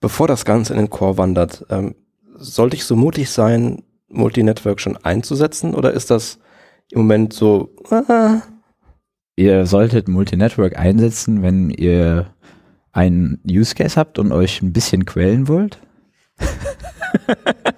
Bevor 0.00 0.28
das 0.28 0.44
Ganze 0.44 0.74
in 0.74 0.78
den 0.78 0.90
Core 0.90 1.18
wandert, 1.18 1.66
ähm, 1.70 1.94
sollte 2.36 2.76
ich 2.76 2.84
so 2.84 2.94
mutig 2.94 3.30
sein, 3.30 3.82
Multi-Network 4.08 4.80
schon 4.80 4.96
einzusetzen 4.96 5.74
oder 5.74 5.92
ist 5.92 6.10
das 6.10 6.38
im 6.90 7.00
Moment 7.00 7.32
so? 7.32 7.70
Ah? 7.90 8.42
Ihr 9.36 9.66
solltet 9.66 10.08
Multi-Network 10.08 10.78
einsetzen, 10.78 11.42
wenn 11.42 11.70
ihr 11.70 12.26
einen 12.98 13.38
Use 13.48 13.76
Case 13.76 13.94
habt 13.94 14.18
und 14.18 14.32
euch 14.32 14.60
ein 14.60 14.72
bisschen 14.72 15.04
quälen 15.04 15.46
wollt? 15.46 15.78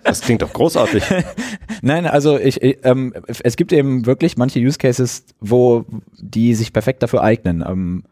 Das 0.03 0.23
klingt 0.23 0.43
doch 0.43 0.53
großartig. 0.53 1.05
Nein, 1.83 2.07
also 2.07 2.39
ich, 2.39 2.59
ähm, 2.63 3.13
es 3.27 3.57
gibt 3.57 3.73
eben 3.73 4.07
wirklich 4.07 4.37
manche 4.39 4.59
Use 4.59 4.79
Cases, 4.79 5.25
wo 5.41 5.85
die 6.19 6.55
sich 6.55 6.73
perfekt 6.73 7.03
dafür 7.03 7.23
eignen. 7.23 7.63
Ähm, 7.67 8.05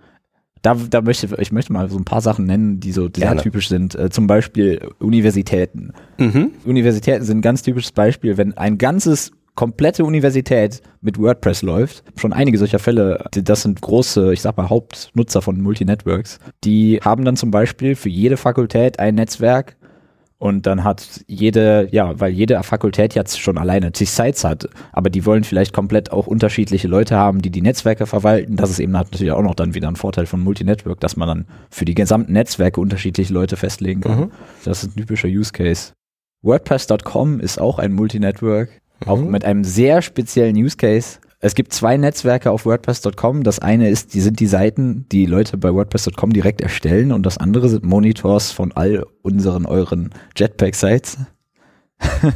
da, 0.63 0.75
da 0.75 1.01
möchte 1.01 1.29
ich 1.39 1.51
möchte 1.51 1.73
mal 1.73 1.89
so 1.89 1.99
ein 1.99 2.05
paar 2.05 2.21
Sachen 2.21 2.45
nennen, 2.45 2.79
die 2.79 2.93
so 2.93 3.09
sehr 3.15 3.37
typisch 3.39 3.69
sind. 3.69 3.95
Äh, 3.95 4.11
zum 4.11 4.27
Beispiel 4.27 4.91
Universitäten. 4.99 5.93
Mhm. 6.19 6.53
Universitäten 6.65 7.25
sind 7.25 7.39
ein 7.39 7.43
ganz 7.43 7.63
typisches 7.63 7.93
Beispiel, 7.93 8.37
wenn 8.37 8.57
ein 8.57 8.77
ganzes 8.77 9.33
komplette 9.59 10.05
Universität 10.05 10.83
mit 11.01 11.19
WordPress 11.19 11.63
läuft. 11.63 12.05
Schon 12.15 12.33
einige 12.33 12.59
solcher 12.59 12.79
Fälle, 12.79 13.25
das 13.33 13.63
sind 13.63 13.83
große, 13.83 14.33
ich 14.33 14.41
sag 14.41 14.57
mal, 14.57 14.71
Hauptnutzer 14.71 15.43
von 15.43 15.61
Multinetworks. 15.61 16.39
Die 16.63 17.01
haben 17.03 17.25
dann 17.25 17.35
zum 17.35 17.51
Beispiel 17.51 17.97
für 17.97 18.09
jede 18.09 18.37
Fakultät 18.37 19.01
ein 19.01 19.17
Netzwerk 19.17 19.75
und 20.39 20.69
dann 20.69 20.85
hat 20.85 21.25
jede, 21.27 21.89
ja, 21.91 22.21
weil 22.21 22.31
jede 22.31 22.63
Fakultät 22.63 23.17
jetzt 23.17 23.41
schon 23.41 23.59
alleine 23.59 23.91
zig 23.91 24.13
Sites 24.13 24.45
hat, 24.45 24.69
aber 24.93 25.11
die 25.11 25.27
wollen 25.27 25.43
vielleicht 25.43 25.73
komplett 25.73 26.13
auch 26.13 26.29
unterschiedliche 26.29 26.87
Leute 26.87 27.17
haben, 27.17 27.43
die 27.43 27.51
die 27.51 27.63
Netzwerke 27.63 28.07
verwalten. 28.07 28.55
Das 28.55 28.71
ist 28.71 28.79
eben 28.79 28.93
natürlich 28.93 29.33
auch 29.33 29.43
noch 29.43 29.57
dann 29.57 29.75
wieder 29.75 29.89
ein 29.89 29.97
Vorteil 29.97 30.27
von 30.27 30.39
Multinetwork, 30.39 31.01
dass 31.01 31.17
man 31.17 31.27
dann 31.27 31.47
für 31.69 31.85
die 31.85 31.97
gesamten 31.97 32.33
Netzwerke 32.33 32.81
unterschiedliche 32.81 33.35
Leute 33.35 33.57
festlegen 33.57 34.03
kann. 34.03 34.21
Mhm. 34.21 34.31
Das 34.65 34.85
ist 34.85 34.91
ein 34.93 35.01
typischer 35.01 35.27
Use 35.27 35.51
Case. 35.51 35.95
WordPress.com 36.43 37.41
ist 37.41 37.61
auch 37.61 37.81
ein 37.81 37.93
Multinetwork. 37.93 38.71
Mhm. 39.05 39.09
Auch 39.11 39.21
mit 39.21 39.45
einem 39.45 39.65
sehr 39.65 40.03
speziellen 40.03 40.57
Use 40.57 40.77
Case. 40.77 41.19
Es 41.41 41.55
gibt 41.55 41.73
zwei 41.73 41.97
Netzwerke 41.97 42.51
auf 42.51 42.67
WordPress.com. 42.67 43.45
Das 43.45 43.61
eine 43.61 43.89
ist, 43.91 44.13
die 44.15 44.21
sind 44.21 44.41
die 44.41 44.49
Seiten, 44.49 45.07
die 45.13 45.25
Leute 45.25 45.57
bei 45.57 45.73
WordPress.com 45.73 46.33
direkt 46.33 46.61
erstellen 46.61 47.13
und 47.13 47.25
das 47.25 47.39
andere 47.39 47.69
sind 47.69 47.85
Monitors 47.85 48.51
von 48.51 48.73
all 48.73 49.07
unseren 49.23 49.65
euren 49.65 50.11
Jetpack-Sites. 50.37 51.19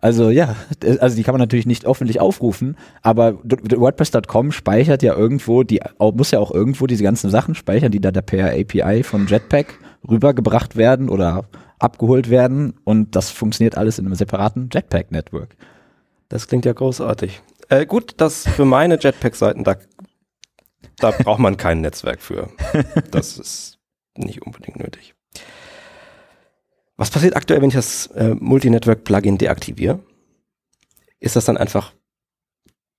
also 0.00 0.30
ja, 0.30 0.56
also 0.98 1.16
die 1.16 1.22
kann 1.22 1.34
man 1.34 1.40
natürlich 1.40 1.66
nicht 1.66 1.86
öffentlich 1.86 2.20
aufrufen, 2.20 2.76
aber 3.02 3.38
WordPress.com 3.42 4.50
speichert 4.52 5.02
ja 5.02 5.16
irgendwo, 5.16 5.62
die 5.62 5.80
muss 5.98 6.30
ja 6.32 6.40
auch 6.40 6.52
irgendwo 6.52 6.86
diese 6.86 7.02
ganzen 7.04 7.30
Sachen 7.30 7.54
speichern, 7.54 7.92
die 7.92 8.00
da 8.00 8.10
per 8.10 8.52
API 8.52 9.02
von 9.02 9.26
Jetpack 9.26 9.78
rübergebracht 10.08 10.76
werden 10.76 11.08
oder 11.08 11.44
abgeholt 11.78 12.30
werden 12.30 12.74
und 12.84 13.14
das 13.16 13.30
funktioniert 13.30 13.76
alles 13.76 13.98
in 13.98 14.06
einem 14.06 14.14
separaten 14.14 14.68
Jetpack-Network. 14.72 15.56
Das 16.34 16.48
klingt 16.48 16.64
ja 16.64 16.72
großartig. 16.72 17.42
Äh, 17.68 17.86
gut, 17.86 18.14
dass 18.16 18.48
für 18.48 18.64
meine 18.64 18.98
Jetpack-Seiten, 19.00 19.62
da, 19.62 19.76
da 20.96 21.12
braucht 21.12 21.38
man 21.38 21.56
kein 21.56 21.80
Netzwerk 21.80 22.20
für. 22.20 22.50
Das 23.12 23.38
ist 23.38 23.78
nicht 24.16 24.42
unbedingt 24.42 24.80
nötig. 24.80 25.14
Was 26.96 27.10
passiert 27.10 27.36
aktuell, 27.36 27.62
wenn 27.62 27.68
ich 27.68 27.76
das 27.76 28.08
äh, 28.16 28.34
Multinetwork-Plugin 28.34 29.38
deaktiviere? 29.38 30.00
Ist 31.20 31.36
das 31.36 31.44
dann 31.44 31.56
einfach 31.56 31.92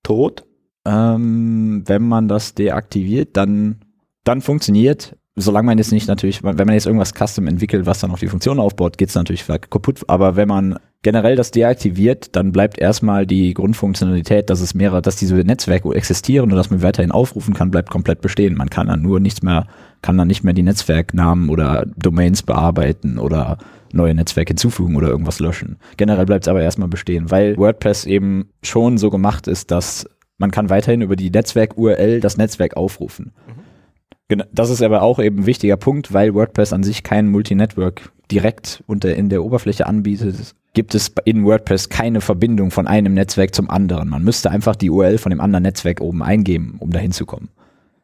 tot? 0.02 0.46
Ähm, 0.86 1.84
wenn 1.86 2.08
man 2.08 2.30
das 2.30 2.54
deaktiviert, 2.54 3.36
dann, 3.36 3.82
dann 4.24 4.40
funktioniert 4.40 5.18
solange 5.36 5.66
man 5.66 5.78
jetzt 5.78 5.92
nicht 5.92 6.08
natürlich, 6.08 6.44
wenn 6.44 6.56
man 6.56 6.74
jetzt 6.74 6.86
irgendwas 6.86 7.14
custom 7.14 7.48
entwickelt, 7.48 7.86
was 7.86 8.00
dann 8.00 8.12
auch 8.12 8.20
die 8.20 8.28
Funktion 8.28 8.60
aufbaut, 8.60 8.98
geht 8.98 9.10
es 9.10 9.16
natürlich 9.16 9.46
kaputt. 9.46 10.02
Aber 10.08 10.36
wenn 10.36 10.48
man 10.48 10.80
generell 11.06 11.36
das 11.36 11.52
deaktiviert, 11.52 12.36
dann 12.36 12.52
bleibt 12.52 12.80
erstmal 12.80 13.28
die 13.28 13.54
Grundfunktionalität, 13.54 14.50
dass 14.50 14.60
es 14.60 14.74
mehrere, 14.74 15.04
dass 15.04 15.16
diese 15.16 15.36
Netzwerke 15.36 15.94
existieren 15.94 16.50
und 16.50 16.58
dass 16.58 16.72
man 16.72 16.82
weiterhin 16.82 17.12
aufrufen 17.12 17.54
kann, 17.54 17.70
bleibt 17.70 17.92
komplett 17.92 18.22
bestehen. 18.22 18.56
Man 18.56 18.72
kann 18.72 18.88
dann 18.88 19.04
nur 19.04 19.20
nichts 19.20 19.44
mehr, 19.44 19.68
kann 20.02 20.18
dann 20.18 20.28
nicht 20.28 20.44
mehr 20.44 20.56
die 20.56 20.64
Netzwerknamen 20.64 21.50
oder 21.50 21.86
Domains 21.96 22.42
bearbeiten 22.42 23.20
oder 23.20 23.60
neue 23.94 24.16
Netzwerke 24.16 24.50
hinzufügen 24.50 24.96
oder 24.96 25.10
irgendwas 25.10 25.40
löschen. 25.40 25.78
Generell 25.96 26.26
bleibt 26.26 26.46
es 26.46 26.48
aber 26.48 26.64
erstmal 26.64 26.90
bestehen, 26.90 27.30
weil 27.30 27.56
WordPress 27.56 28.06
eben 28.06 28.50
schon 28.64 28.98
so 28.98 29.12
gemacht 29.12 29.48
ist, 29.48 29.70
dass 29.70 30.10
man 30.40 30.50
kann 30.50 30.72
weiterhin 30.72 31.04
über 31.04 31.16
die 31.16 31.30
Netzwerk-URL 31.30 32.20
das 32.20 32.38
Netzwerk 32.38 32.76
aufrufen. 32.78 33.32
Mhm. 33.48 34.42
Das 34.52 34.72
ist 34.72 34.82
aber 34.82 35.04
auch 35.04 35.20
eben 35.20 35.42
ein 35.42 35.46
wichtiger 35.46 35.78
Punkt, 35.78 36.14
weil 36.14 36.34
WordPress 36.34 36.74
an 36.74 36.82
sich 36.82 37.04
kein 37.04 37.30
Multinetwork 37.30 38.12
direkt 38.32 38.84
unter 38.88 39.16
in 39.16 39.30
der 39.30 39.44
Oberfläche 39.44 39.86
anbietet, 39.86 40.56
gibt 40.74 40.94
es 40.94 41.12
in 41.24 41.46
WordPress 41.46 41.90
keine 41.90 42.22
Verbindung 42.22 42.72
von 42.72 42.88
einem 42.88 43.14
Netzwerk 43.14 43.56
zum 43.56 43.70
anderen. 43.70 44.10
Man 44.10 44.24
müsste 44.24 44.52
einfach 44.52 44.76
die 44.76 44.90
URL 44.90 45.18
von 45.18 45.30
dem 45.30 45.42
anderen 45.42 45.64
Netzwerk 45.64 46.02
oben 46.02 46.22
eingeben, 46.22 46.76
um 46.80 46.92
dahin 46.92 47.12
zu 47.12 47.26
kommen. 47.26 47.50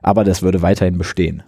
Aber 0.01 0.23
das 0.23 0.41
würde 0.41 0.61
weiterhin 0.61 0.97
bestehen. 0.97 1.43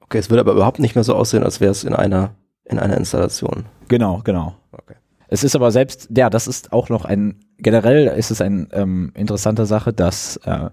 Okay, 0.00 0.18
es 0.18 0.30
würde 0.30 0.40
aber 0.40 0.52
überhaupt 0.52 0.78
nicht 0.78 0.94
mehr 0.94 1.04
so 1.04 1.14
aussehen, 1.14 1.42
als 1.42 1.60
wäre 1.60 1.70
es 1.70 1.84
in 1.84 1.92
einer, 1.92 2.34
in 2.64 2.78
einer 2.78 2.96
Installation. 2.96 3.66
Genau, 3.88 4.20
genau. 4.24 4.56
Okay. 4.72 4.94
Es 5.28 5.42
ist 5.42 5.56
aber 5.56 5.70
selbst, 5.72 6.08
ja, 6.16 6.30
das 6.30 6.46
ist 6.46 6.72
auch 6.72 6.88
noch 6.88 7.04
ein, 7.04 7.40
generell 7.58 8.06
ist 8.06 8.30
es 8.30 8.40
eine 8.40 8.68
ähm, 8.72 9.12
interessante 9.14 9.66
Sache, 9.66 9.92
dass 9.92 10.36
äh, 10.44 10.70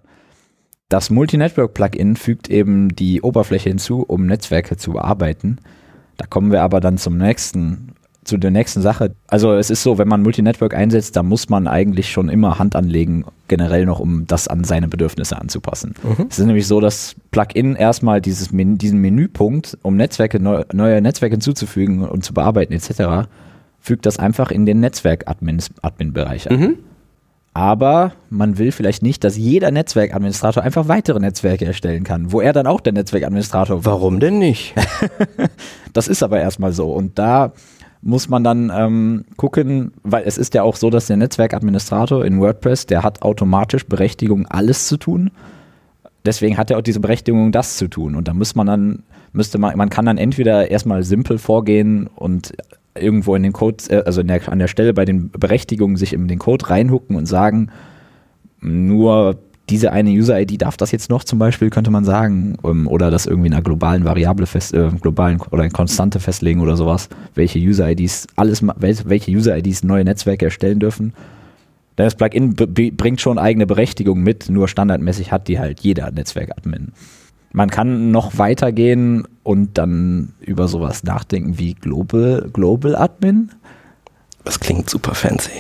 das 0.90 1.10
Multi-Network-Plugin 1.10 2.16
fügt 2.16 2.50
eben 2.50 2.90
die 2.90 3.22
Oberfläche 3.22 3.70
hinzu, 3.70 4.04
um 4.08 4.28
Netzwerke 4.28 4.78
zu 4.78 4.92
bearbeiten. 4.92 5.60
Da 6.24 6.28
kommen 6.28 6.54
wir 6.54 6.62
aber 6.62 6.80
dann 6.80 6.98
zum 6.98 7.18
nächsten, 7.18 7.90
zu 8.24 8.38
der 8.38 8.50
nächsten 8.50 8.82
Sache. 8.82 9.14
Also 9.28 9.56
es 9.56 9.70
ist 9.70 9.84
so, 9.84 9.98
wenn 9.98 10.08
man 10.08 10.22
Multi-Network 10.22 10.74
einsetzt, 10.74 11.18
da 11.18 11.22
muss 11.22 11.50
man 11.50 11.68
eigentlich 11.68 12.10
schon 12.14 12.30
immer 12.30 12.60
Hand 12.60 12.78
anlegen, 12.78 13.26
generell 13.50 13.86
noch, 13.86 14.00
um 14.00 14.26
das 14.26 14.48
an 14.48 14.64
seine 14.64 14.88
Bedürfnisse 14.88 15.38
anzupassen. 15.38 15.96
Es 16.30 16.40
ist 16.40 16.46
nämlich 16.46 16.66
so, 16.66 16.80
dass 16.80 17.16
Plugin 17.32 17.76
erstmal 17.76 18.22
dieses 18.22 18.54
Men 18.54 18.78
diesen 18.78 19.00
Menüpunkt, 19.00 19.78
um 19.82 19.98
Netzwerke, 19.98 20.40
neu, 20.40 20.64
neue 20.72 21.02
Netzwerke 21.02 21.34
hinzuzufügen 21.34 22.08
und 22.08 22.24
zu 22.24 22.34
bearbeiten 22.34 22.72
etc., 22.72 23.28
fügt 23.82 24.06
das 24.06 24.18
einfach 24.18 24.50
in 24.50 24.66
den 24.66 24.80
Netzwerk-Admin-Bereich 24.80 26.50
ein. 26.50 26.58
Aber 27.54 28.14
man 28.30 28.58
will 28.58 28.72
vielleicht 28.72 29.04
nicht, 29.04 29.24
dass 29.24 29.38
jeder 29.38 29.70
Netzwerkadministrator 29.70 30.64
einfach 30.64 30.88
weitere 30.88 31.20
Netzwerke 31.20 31.66
erstellen 31.66 32.04
kann, 32.04 32.32
wo 32.32 32.42
er 32.42 32.52
dann 32.52 32.66
auch 32.66 32.82
der 32.82 32.94
Netzwerkadministrator 32.94 33.86
war. 33.86 33.94
Warum 33.94 34.20
denn 34.20 34.40
nicht? 34.40 34.74
Das 35.94 36.08
ist 36.08 36.24
aber 36.24 36.40
erstmal 36.40 36.74
so. 36.74 36.92
Und 36.92 37.20
da 37.20 37.54
muss 38.02 38.28
man 38.28 38.44
dann 38.44 38.72
ähm, 38.76 39.26
gucken, 39.38 39.94
weil 40.02 40.24
es 40.26 40.40
ist 40.40 40.56
ja 40.56 40.64
auch 40.64 40.76
so, 40.76 40.90
dass 40.90 41.06
der 41.06 41.18
Netzwerkadministrator 41.18 42.26
in 42.26 42.40
WordPress, 42.40 42.88
der 42.88 43.04
hat 43.04 43.22
automatisch 43.22 43.86
Berechtigung, 43.86 44.48
alles 44.48 44.88
zu 44.88 44.98
tun. 44.98 45.30
Deswegen 46.26 46.58
hat 46.58 46.72
er 46.72 46.80
auch 46.80 46.82
diese 46.82 47.00
Berechtigung, 47.00 47.52
das 47.52 47.78
zu 47.78 47.88
tun. 47.88 48.16
Und 48.16 48.28
da 48.28 48.34
muss 48.34 48.56
man 48.56 48.66
dann, 48.66 49.04
müsste 49.34 49.60
man, 49.60 49.78
man 49.78 49.92
kann 49.92 50.08
dann 50.08 50.18
entweder 50.18 50.72
erstmal 50.72 51.04
simpel 51.04 51.38
vorgehen 51.38 52.08
und 52.16 52.54
irgendwo 52.96 53.36
in 53.36 53.44
den 53.44 53.54
Code, 53.54 53.84
äh, 53.90 54.04
also 54.06 54.24
der, 54.24 54.48
an 54.52 54.60
der 54.60 54.68
Stelle 54.68 54.94
bei 54.94 55.06
den 55.06 55.30
Berechtigungen 55.30 55.98
sich 55.98 56.14
in 56.14 56.28
den 56.28 56.40
Code 56.40 56.70
reinhucken 56.70 57.16
und 57.16 57.26
sagen, 57.26 57.70
nur 58.62 59.38
diese 59.70 59.92
eine 59.92 60.10
User-ID 60.10 60.62
darf 60.62 60.78
das 60.78 60.92
jetzt 60.92 61.10
noch 61.10 61.24
zum 61.24 61.40
Beispiel, 61.40 61.70
könnte 61.70 61.90
man 61.90 62.04
sagen, 62.04 62.58
ähm, 62.64 62.88
oder 62.88 63.12
das 63.12 63.26
irgendwie 63.26 63.48
in 63.48 63.54
einer 63.54 63.64
globalen 63.64 64.04
Variable 64.04 64.46
fest, 64.46 64.74
äh, 64.74 64.90
globalen 65.02 65.42
oder 65.52 65.64
in 65.64 65.72
Konstante 65.72 66.20
festlegen 66.20 66.62
oder 66.62 66.76
sowas, 66.76 67.10
welche 67.36 67.60
User-IDs, 67.60 68.28
alles, 68.36 68.62
welche 68.62 69.32
User-IDs 69.32 69.84
neue 69.84 70.04
Netzwerke 70.04 70.46
erstellen 70.46 70.80
dürfen. 70.80 71.14
Denn 71.98 72.06
das 72.06 72.16
Plugin 72.16 72.56
bringt 72.56 73.22
schon 73.22 73.38
eigene 73.38 73.68
Berechtigung 73.68 74.22
mit, 74.22 74.50
nur 74.50 74.68
standardmäßig 74.68 75.32
hat 75.32 75.48
die 75.48 75.60
halt 75.60 75.82
jeder 75.82 76.12
Netzwerk-Admin. 76.12 76.92
Man 77.54 77.70
kann 77.70 78.12
noch 78.12 78.38
weitergehen 78.38 79.28
und 79.44 79.78
dann 79.78 80.34
über 80.42 80.68
sowas 80.68 81.04
nachdenken 81.04 81.58
wie 81.60 81.76
Global, 81.76 82.50
Global 82.52 82.96
Admin. 82.96 83.52
Das 84.44 84.60
klingt 84.60 84.90
super 84.90 85.16
fancy. 85.16 85.52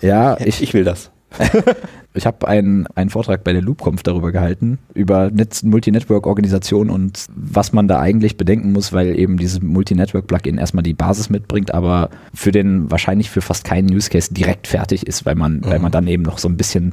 Ja, 0.00 0.38
Ich, 0.40 0.62
ich 0.62 0.74
will 0.74 0.84
das. 0.84 1.10
Ich 2.14 2.26
habe 2.26 2.46
einen, 2.46 2.86
einen 2.88 3.08
Vortrag 3.08 3.42
bei 3.42 3.54
der 3.54 3.62
LoopConf 3.62 4.02
darüber 4.02 4.32
gehalten, 4.32 4.78
über 4.92 5.30
Netz, 5.30 5.62
Multi-Network-Organisation 5.62 6.90
und 6.90 7.26
was 7.34 7.72
man 7.72 7.88
da 7.88 8.00
eigentlich 8.00 8.36
bedenken 8.36 8.72
muss, 8.72 8.92
weil 8.92 9.18
eben 9.18 9.38
dieses 9.38 9.62
Multi-Network-Plugin 9.62 10.58
erstmal 10.58 10.82
die 10.82 10.92
Basis 10.92 11.30
mitbringt, 11.30 11.72
aber 11.72 12.10
für 12.34 12.52
den 12.52 12.90
wahrscheinlich 12.90 13.30
für 13.30 13.40
fast 13.40 13.64
keinen 13.64 13.90
Use 13.90 14.10
Case 14.10 14.32
direkt 14.32 14.66
fertig 14.66 15.06
ist, 15.06 15.24
weil 15.24 15.36
man, 15.36 15.64
weil 15.64 15.78
man 15.78 15.90
dann 15.90 16.06
eben 16.06 16.22
noch 16.22 16.36
so 16.36 16.48
ein 16.48 16.58
bisschen 16.58 16.92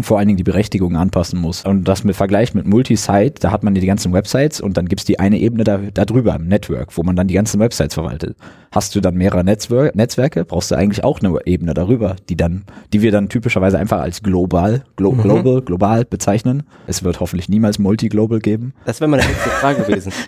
vor 0.00 0.18
allen 0.18 0.26
Dingen 0.26 0.38
die 0.38 0.44
Berechtigungen 0.44 0.96
anpassen 0.96 1.38
muss. 1.38 1.64
Und 1.64 1.84
das 1.84 2.02
mit 2.02 2.16
Vergleich 2.16 2.54
mit 2.54 2.66
Multisite, 2.66 3.34
da 3.40 3.50
hat 3.50 3.62
man 3.62 3.74
die 3.74 3.84
ganzen 3.84 4.12
Websites 4.14 4.60
und 4.60 4.76
dann 4.78 4.86
gibt's 4.86 5.04
die 5.04 5.18
eine 5.18 5.38
Ebene 5.38 5.64
da, 5.64 5.78
da 5.92 6.06
drüber 6.06 6.34
im 6.34 6.48
Network, 6.48 6.96
wo 6.96 7.02
man 7.02 7.14
dann 7.14 7.28
die 7.28 7.34
ganzen 7.34 7.60
Websites 7.60 7.94
verwaltet. 7.94 8.36
Hast 8.70 8.94
du 8.94 9.00
dann 9.00 9.16
mehrere 9.16 9.44
Netzwer 9.44 9.92
Netzwerke, 9.94 10.46
brauchst 10.46 10.70
du 10.70 10.76
eigentlich 10.76 11.04
auch 11.04 11.20
eine 11.20 11.36
Ebene 11.44 11.74
darüber, 11.74 12.16
die 12.30 12.36
dann, 12.36 12.64
die 12.94 13.02
wir 13.02 13.12
dann 13.12 13.28
typischerweise 13.28 13.78
einfach 13.78 14.00
als 14.00 14.22
global, 14.22 14.84
glo 14.96 15.12
global, 15.12 15.60
global 15.60 16.06
bezeichnen. 16.06 16.62
Es 16.86 17.04
wird 17.04 17.20
hoffentlich 17.20 17.50
niemals 17.50 17.78
Multi-Global 17.78 18.38
geben. 18.38 18.72
Das 18.86 19.00
wäre 19.00 19.10
meine 19.10 19.24
nächste 19.24 19.50
Frage 19.50 19.82
gewesen. 19.82 20.12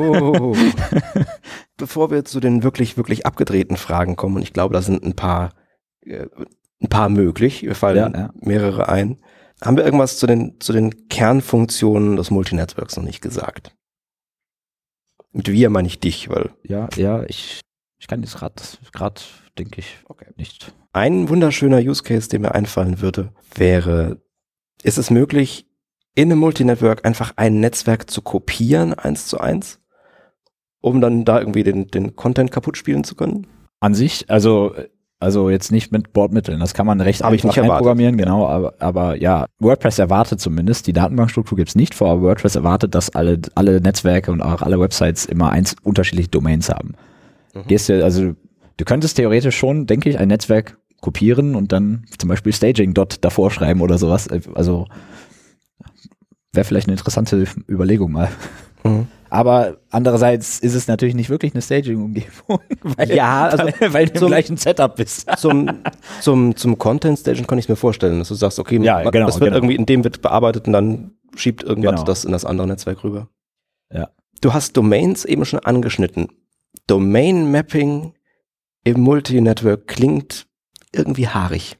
Oh. 0.00 0.56
Bevor 1.76 2.10
wir 2.10 2.24
zu 2.24 2.40
den 2.40 2.62
wirklich, 2.62 2.96
wirklich 2.96 3.26
abgedrehten 3.26 3.76
Fragen 3.76 4.16
kommen, 4.16 4.36
und 4.36 4.42
ich 4.42 4.52
glaube, 4.52 4.72
da 4.72 4.80
sind 4.80 5.04
ein 5.04 5.14
paar, 5.14 5.50
äh, 6.04 6.26
ein 6.82 6.88
paar 6.88 7.08
möglich, 7.08 7.62
wir 7.62 7.74
fallen 7.74 8.12
Ja, 8.14 8.20
ja. 8.20 8.30
mehrere 8.40 8.88
ein, 8.88 9.18
haben 9.62 9.76
wir 9.76 9.84
irgendwas 9.84 10.18
zu 10.18 10.26
den, 10.26 10.58
zu 10.60 10.72
den 10.72 11.08
Kernfunktionen 11.08 12.16
des 12.16 12.30
Multinetzwerks 12.30 12.96
noch 12.96 13.04
nicht 13.04 13.20
gesagt? 13.20 13.76
Mit 15.32 15.48
wir 15.50 15.70
meine 15.70 15.86
ich 15.88 16.00
dich, 16.00 16.28
weil 16.28 16.50
Ja, 16.64 16.88
ja, 16.96 17.22
ich, 17.24 17.60
ich 17.98 18.06
kann 18.08 18.22
jetzt 18.22 18.36
gerade, 18.36 18.54
gerade 18.92 19.20
denke 19.58 19.80
ich, 19.80 19.98
Okay. 20.08 20.26
nicht. 20.36 20.72
ein 20.92 21.28
wunderschöner 21.28 21.78
Use 21.78 22.02
Case, 22.02 22.28
der 22.28 22.40
mir 22.40 22.54
einfallen 22.54 23.00
würde, 23.00 23.32
wäre, 23.54 24.20
ist 24.82 24.98
es 24.98 25.10
möglich, 25.10 25.66
in 26.14 26.32
einem 26.32 26.40
Multinetwork 26.40 27.04
einfach 27.04 27.34
ein 27.36 27.60
Netzwerk 27.60 28.10
zu 28.10 28.22
kopieren, 28.22 28.94
eins 28.94 29.26
zu 29.26 29.38
eins, 29.38 29.80
um 30.80 31.00
dann 31.00 31.24
da 31.24 31.38
irgendwie 31.38 31.62
den, 31.62 31.86
den 31.88 32.16
Content 32.16 32.50
kaputt 32.50 32.76
spielen 32.76 33.04
zu 33.04 33.14
können? 33.14 33.46
An 33.78 33.94
sich, 33.94 34.28
also, 34.30 34.74
also 35.20 35.50
jetzt 35.50 35.70
nicht 35.70 35.92
mit 35.92 36.14
Bordmitteln, 36.14 36.58
das 36.58 36.72
kann 36.72 36.86
man 36.86 37.00
recht 37.00 37.22
Hab 37.22 37.30
einfach 37.30 37.56
einprogrammieren, 37.56 38.16
genau, 38.16 38.46
aber, 38.48 38.74
aber 38.78 39.16
ja, 39.16 39.46
WordPress 39.58 39.98
erwartet 39.98 40.40
zumindest, 40.40 40.86
die 40.86 40.94
Datenbankstruktur 40.94 41.56
gibt's 41.56 41.74
nicht 41.74 41.94
vor, 41.94 42.10
aber 42.10 42.22
WordPress 42.22 42.56
erwartet, 42.56 42.94
dass 42.94 43.14
alle, 43.14 43.38
alle 43.54 43.80
Netzwerke 43.82 44.32
und 44.32 44.40
auch 44.40 44.62
alle 44.62 44.80
Websites 44.80 45.26
immer 45.26 45.50
eins 45.50 45.76
unterschiedliche 45.82 46.30
Domains 46.30 46.70
haben. 46.70 46.94
Mhm. 47.54 47.66
Gehst 47.66 47.90
du, 47.90 48.02
also 48.02 48.32
du 48.78 48.84
könntest 48.86 49.18
theoretisch 49.18 49.56
schon, 49.56 49.86
denke 49.86 50.08
ich, 50.08 50.18
ein 50.18 50.28
Netzwerk 50.28 50.78
kopieren 51.02 51.54
und 51.54 51.70
dann 51.72 52.04
zum 52.18 52.28
Beispiel 52.28 52.52
Staging 52.52 52.94
dort 52.94 53.22
davor 53.24 53.50
schreiben 53.50 53.82
oder 53.82 53.98
sowas. 53.98 54.28
Also 54.54 54.86
wäre 56.52 56.64
vielleicht 56.64 56.88
eine 56.88 56.94
interessante 56.94 57.44
Überlegung 57.68 58.12
mal. 58.12 58.28
Mhm. 58.84 59.06
Aber 59.30 59.78
andererseits 59.90 60.58
ist 60.58 60.74
es 60.74 60.88
natürlich 60.88 61.14
nicht 61.14 61.30
wirklich 61.30 61.54
eine 61.54 61.62
Staging-Umgebung, 61.62 62.58
weil, 62.82 63.12
Ja, 63.14 63.46
also 63.46 63.64
weil, 63.64 63.92
weil 63.92 64.06
du 64.06 64.12
im 64.14 64.18
zum- 64.18 64.28
gleichen 64.28 64.56
Setup 64.56 64.96
bist. 64.96 65.28
Zum, 65.38 65.70
zum, 66.20 66.56
zum 66.56 66.78
Content 66.78 67.18
Staging 67.18 67.46
kann 67.46 67.58
ich 67.58 67.68
mir 67.68 67.76
vorstellen, 67.76 68.18
dass 68.18 68.28
du 68.28 68.34
sagst, 68.34 68.58
okay, 68.58 68.78
Ja, 68.82 69.08
genau, 69.10 69.26
das 69.26 69.40
wird 69.40 69.50
genau. 69.52 69.56
irgendwie, 69.58 69.76
in 69.76 69.86
dem 69.86 70.04
wird 70.04 70.20
bearbeitet 70.22 70.66
und 70.66 70.72
dann 70.72 71.12
schiebt 71.36 71.62
irgendwas 71.62 71.92
Genau. 71.92 72.04
das 72.04 72.24
in 72.24 72.32
das 72.32 72.44
andere 72.44 72.66
Netzwerk 72.66 73.04
rüber. 73.04 73.28
Ja. 73.92 74.10
Du 74.40 74.52
hast 74.52 74.76
Domains 74.76 75.24
eben 75.24 75.44
schon 75.44 75.60
angeschnitten. 75.60 76.28
Domain 76.86 77.50
Mapping 77.50 78.14
im 78.84 79.00
Multinetwork 79.00 79.86
klingt 79.86 80.46
irgendwie 80.92 81.28
haarig. 81.28 81.76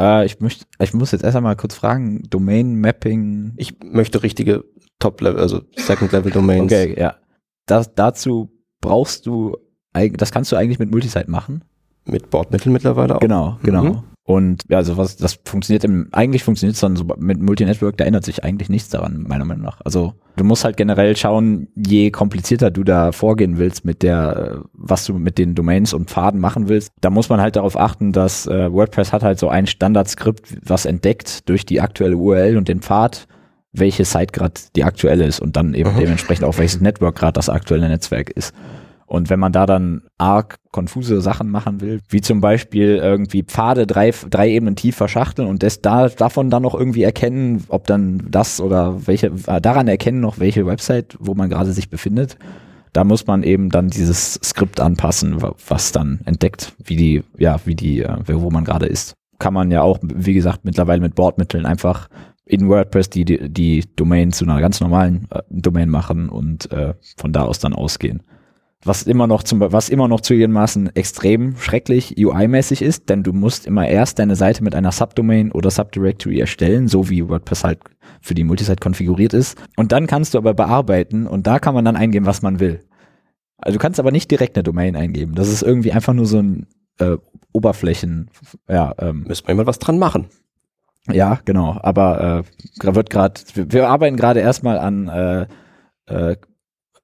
Äh, 0.00 0.24
ich, 0.24 0.40
möchte, 0.40 0.64
ich 0.80 0.94
muss 0.94 1.12
jetzt 1.12 1.22
erst 1.22 1.36
einmal 1.36 1.56
kurz 1.56 1.74
fragen, 1.74 2.22
Domain 2.30 2.80
Mapping. 2.80 3.52
Ich 3.56 3.76
möchte 3.84 4.22
richtige 4.22 4.64
Top-Level, 4.98 5.40
also 5.40 5.60
Second-Level-Domains. 5.76 6.72
Okay, 6.72 6.98
ja. 6.98 7.16
Das, 7.66 7.94
dazu 7.94 8.50
brauchst 8.80 9.26
du, 9.26 9.56
das 9.92 10.32
kannst 10.32 10.50
du 10.50 10.56
eigentlich 10.56 10.78
mit 10.78 10.90
Multisite 10.90 11.30
machen. 11.30 11.64
Mit 12.06 12.30
Bordmitteln 12.30 12.72
mittlerweile 12.72 13.16
auch. 13.16 13.20
Genau, 13.20 13.58
genau. 13.62 13.84
Mhm. 13.84 14.02
Und 14.30 14.62
ja, 14.68 14.76
also 14.76 14.96
was, 14.96 15.16
das 15.16 15.40
funktioniert 15.44 15.82
im, 15.82 16.06
eigentlich 16.12 16.44
funktioniert 16.44 16.76
es 16.76 16.80
dann 16.80 16.94
so 16.94 17.02
mit 17.18 17.42
Multinetwork, 17.42 17.96
da 17.96 18.04
ändert 18.04 18.24
sich 18.24 18.44
eigentlich 18.44 18.68
nichts 18.68 18.88
daran, 18.88 19.24
meiner 19.26 19.44
Meinung 19.44 19.64
nach. 19.64 19.80
Also 19.84 20.14
du 20.36 20.44
musst 20.44 20.64
halt 20.64 20.76
generell 20.76 21.16
schauen, 21.16 21.66
je 21.74 22.12
komplizierter 22.12 22.70
du 22.70 22.84
da 22.84 23.10
vorgehen 23.10 23.58
willst 23.58 23.84
mit 23.84 24.04
der, 24.04 24.62
was 24.72 25.04
du 25.04 25.14
mit 25.14 25.36
den 25.36 25.56
Domains 25.56 25.92
und 25.92 26.10
Pfaden 26.10 26.38
machen 26.38 26.68
willst, 26.68 26.92
da 27.00 27.10
muss 27.10 27.28
man 27.28 27.40
halt 27.40 27.56
darauf 27.56 27.76
achten, 27.76 28.12
dass 28.12 28.46
äh, 28.46 28.72
WordPress 28.72 29.12
hat 29.12 29.24
halt 29.24 29.40
so 29.40 29.48
ein 29.48 29.66
Standardskript, 29.66 30.58
was 30.64 30.84
entdeckt 30.86 31.48
durch 31.48 31.66
die 31.66 31.80
aktuelle 31.80 32.16
URL 32.16 32.56
und 32.56 32.68
den 32.68 32.82
Pfad, 32.82 33.26
welche 33.72 34.04
Site 34.04 34.30
gerade 34.30 34.54
die 34.76 34.84
aktuelle 34.84 35.24
ist 35.24 35.40
und 35.40 35.56
dann 35.56 35.74
eben 35.74 35.92
Mhm. 35.94 35.98
dementsprechend 35.98 36.44
auch 36.44 36.56
welches 36.56 36.80
Network 36.80 37.16
gerade 37.16 37.32
das 37.32 37.48
aktuelle 37.48 37.88
Netzwerk 37.88 38.30
ist. 38.30 38.54
Und 39.10 39.28
wenn 39.28 39.40
man 39.40 39.50
da 39.50 39.66
dann 39.66 40.02
arg 40.18 40.54
konfuse 40.70 41.20
Sachen 41.20 41.50
machen 41.50 41.80
will, 41.80 41.98
wie 42.10 42.20
zum 42.20 42.40
Beispiel 42.40 42.94
irgendwie 42.94 43.42
Pfade 43.42 43.84
drei, 43.84 44.12
drei 44.30 44.48
Ebenen 44.50 44.76
tief 44.76 44.94
verschachteln 44.94 45.48
und 45.48 45.64
das 45.64 45.80
da, 45.82 46.08
davon 46.08 46.48
dann 46.48 46.62
noch 46.62 46.76
irgendwie 46.76 47.02
erkennen, 47.02 47.64
ob 47.70 47.88
dann 47.88 48.22
das 48.30 48.60
oder 48.60 49.08
welche, 49.08 49.32
äh, 49.48 49.60
daran 49.60 49.88
erkennen 49.88 50.20
noch, 50.20 50.38
welche 50.38 50.64
Website, 50.64 51.16
wo 51.18 51.34
man 51.34 51.50
gerade 51.50 51.72
sich 51.72 51.90
befindet, 51.90 52.36
da 52.92 53.02
muss 53.02 53.26
man 53.26 53.42
eben 53.42 53.70
dann 53.70 53.88
dieses 53.88 54.34
Skript 54.44 54.78
anpassen, 54.78 55.42
wa- 55.42 55.56
was 55.66 55.90
dann 55.90 56.20
entdeckt, 56.24 56.72
wie 56.84 56.94
die, 56.94 57.24
ja, 57.36 57.58
wie 57.64 57.74
die, 57.74 58.02
äh, 58.02 58.16
wo 58.28 58.50
man 58.52 58.62
gerade 58.64 58.86
ist. 58.86 59.14
Kann 59.40 59.54
man 59.54 59.72
ja 59.72 59.82
auch, 59.82 59.98
wie 60.02 60.34
gesagt, 60.34 60.60
mittlerweile 60.64 61.00
mit 61.00 61.16
Bordmitteln 61.16 61.66
einfach 61.66 62.08
in 62.44 62.68
WordPress 62.68 63.10
die, 63.10 63.24
die, 63.24 63.48
die 63.48 63.84
Domain 63.96 64.30
zu 64.30 64.44
einer 64.44 64.60
ganz 64.60 64.80
normalen 64.80 65.26
äh, 65.32 65.42
Domain 65.50 65.88
machen 65.88 66.28
und 66.28 66.70
äh, 66.70 66.94
von 67.16 67.32
da 67.32 67.42
aus 67.42 67.58
dann 67.58 67.74
ausgehen. 67.74 68.22
Was 68.82 69.02
immer 69.02 69.26
noch 69.26 69.42
zum, 69.42 69.60
was 69.60 69.90
immer 69.90 70.08
noch 70.08 70.22
zugegebenermaßen 70.22 70.96
extrem 70.96 71.56
schrecklich 71.58 72.16
UI-mäßig 72.16 72.80
ist, 72.80 73.10
denn 73.10 73.22
du 73.22 73.34
musst 73.34 73.66
immer 73.66 73.86
erst 73.86 74.18
deine 74.18 74.36
Seite 74.36 74.64
mit 74.64 74.74
einer 74.74 74.90
Subdomain 74.90 75.52
oder 75.52 75.70
Subdirectory 75.70 76.40
erstellen, 76.40 76.88
so 76.88 77.10
wie 77.10 77.28
WordPress 77.28 77.64
halt 77.64 77.80
für 78.22 78.34
die 78.34 78.44
Multisite 78.44 78.80
konfiguriert 78.80 79.34
ist. 79.34 79.58
Und 79.76 79.92
dann 79.92 80.06
kannst 80.06 80.32
du 80.32 80.38
aber 80.38 80.54
bearbeiten 80.54 81.26
und 81.26 81.46
da 81.46 81.58
kann 81.58 81.74
man 81.74 81.84
dann 81.84 81.96
eingeben, 81.96 82.24
was 82.24 82.40
man 82.40 82.58
will. 82.58 82.80
Also 83.58 83.76
du 83.76 83.82
kannst 83.82 84.00
aber 84.00 84.12
nicht 84.12 84.30
direkt 84.30 84.56
eine 84.56 84.62
Domain 84.62 84.96
eingeben. 84.96 85.34
Das 85.34 85.48
ist 85.48 85.62
irgendwie 85.62 85.92
einfach 85.92 86.14
nur 86.14 86.24
so 86.24 86.38
ein 86.38 86.66
äh, 86.98 87.18
Oberflächen, 87.52 88.30
ja, 88.66 88.94
ähm, 88.98 89.24
Müssen 89.26 89.46
wir 89.46 89.54
mal 89.56 89.66
was 89.66 89.78
dran 89.78 89.98
machen. 89.98 90.28
ja, 91.10 91.38
genau. 91.44 91.78
Aber 91.82 92.44
äh, 92.82 92.94
wird 92.94 93.10
gerade, 93.10 93.40
wir, 93.54 93.72
wir 93.72 93.88
arbeiten 93.88 94.16
gerade 94.16 94.40
erstmal 94.40 94.78
an 94.78 95.08
äh, 95.08 95.46
äh, 96.06 96.36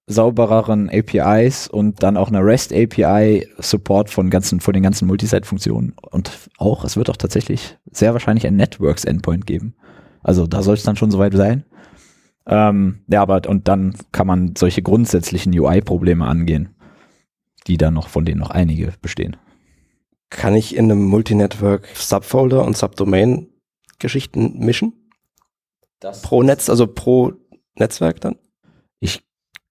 saubereren 0.06 0.88
APIs 0.88 1.66
und 1.66 2.02
dann 2.02 2.16
auch 2.16 2.28
einer 2.28 2.44
REST 2.44 2.72
API 2.72 3.48
Support 3.58 4.08
von 4.08 4.30
ganzen, 4.30 4.60
von 4.60 4.72
den 4.72 4.82
ganzen 4.82 5.08
Multisite-Funktionen. 5.08 5.94
Und 6.10 6.30
auch, 6.58 6.84
es 6.84 6.96
wird 6.96 7.10
auch 7.10 7.16
tatsächlich 7.16 7.76
sehr 7.90 8.12
wahrscheinlich 8.12 8.46
ein 8.46 8.56
Networks 8.56 9.04
Endpoint 9.04 9.46
geben. 9.46 9.74
Also 10.22 10.46
da 10.46 10.62
soll 10.62 10.74
es 10.74 10.84
dann 10.84 10.96
schon 10.96 11.10
soweit 11.10 11.34
sein. 11.34 11.64
Ähm, 12.46 13.00
ja, 13.08 13.22
aber 13.22 13.42
und 13.48 13.66
dann 13.66 13.96
kann 14.12 14.28
man 14.28 14.54
solche 14.56 14.82
grundsätzlichen 14.82 15.56
UI-Probleme 15.58 16.24
angehen, 16.24 16.76
die 17.66 17.76
dann 17.76 17.94
noch, 17.94 18.08
von 18.08 18.24
denen 18.24 18.38
noch 18.38 18.50
einige 18.50 18.92
bestehen. 19.02 19.36
Kann 20.30 20.54
ich 20.54 20.76
in 20.76 20.90
einem 20.90 21.02
Multinetwork 21.04 21.88
Subfolder 21.94 22.64
und 22.64 22.76
Subdomain 22.76 23.48
Geschichten 23.98 24.58
mischen? 24.58 24.92
Pro 26.22 26.42
Netz, 26.42 26.68
also 26.68 26.86
pro 26.86 27.32
Netzwerk 27.74 28.20
dann? 28.20 28.36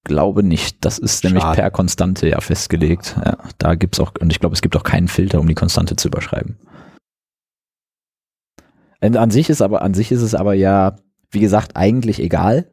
Glaube 0.05 0.43
nicht. 0.43 0.85
Das 0.85 0.99
ist 0.99 1.23
nämlich 1.23 1.43
Schade. 1.43 1.61
per 1.61 1.71
Konstante 1.71 2.29
ja 2.29 2.39
festgelegt. 2.39 3.15
Ja, 3.25 3.37
da 3.57 3.75
gibt's 3.75 3.99
auch, 3.99 4.13
und 4.19 4.31
ich 4.31 4.39
glaube, 4.39 4.53
es 4.53 4.61
gibt 4.61 4.77
auch 4.77 4.83
keinen 4.83 5.07
Filter, 5.07 5.39
um 5.39 5.47
die 5.47 5.55
Konstante 5.55 5.95
zu 5.95 6.07
überschreiben. 6.07 6.57
Und 9.01 9.17
an 9.17 9.31
sich 9.31 9.49
ist 9.49 9.61
aber, 9.61 9.81
an 9.81 9.95
sich 9.95 10.11
ist 10.11 10.21
es 10.21 10.35
aber 10.35 10.53
ja, 10.53 10.95
wie 11.31 11.39
gesagt, 11.39 11.75
eigentlich 11.75 12.19
egal. 12.19 12.71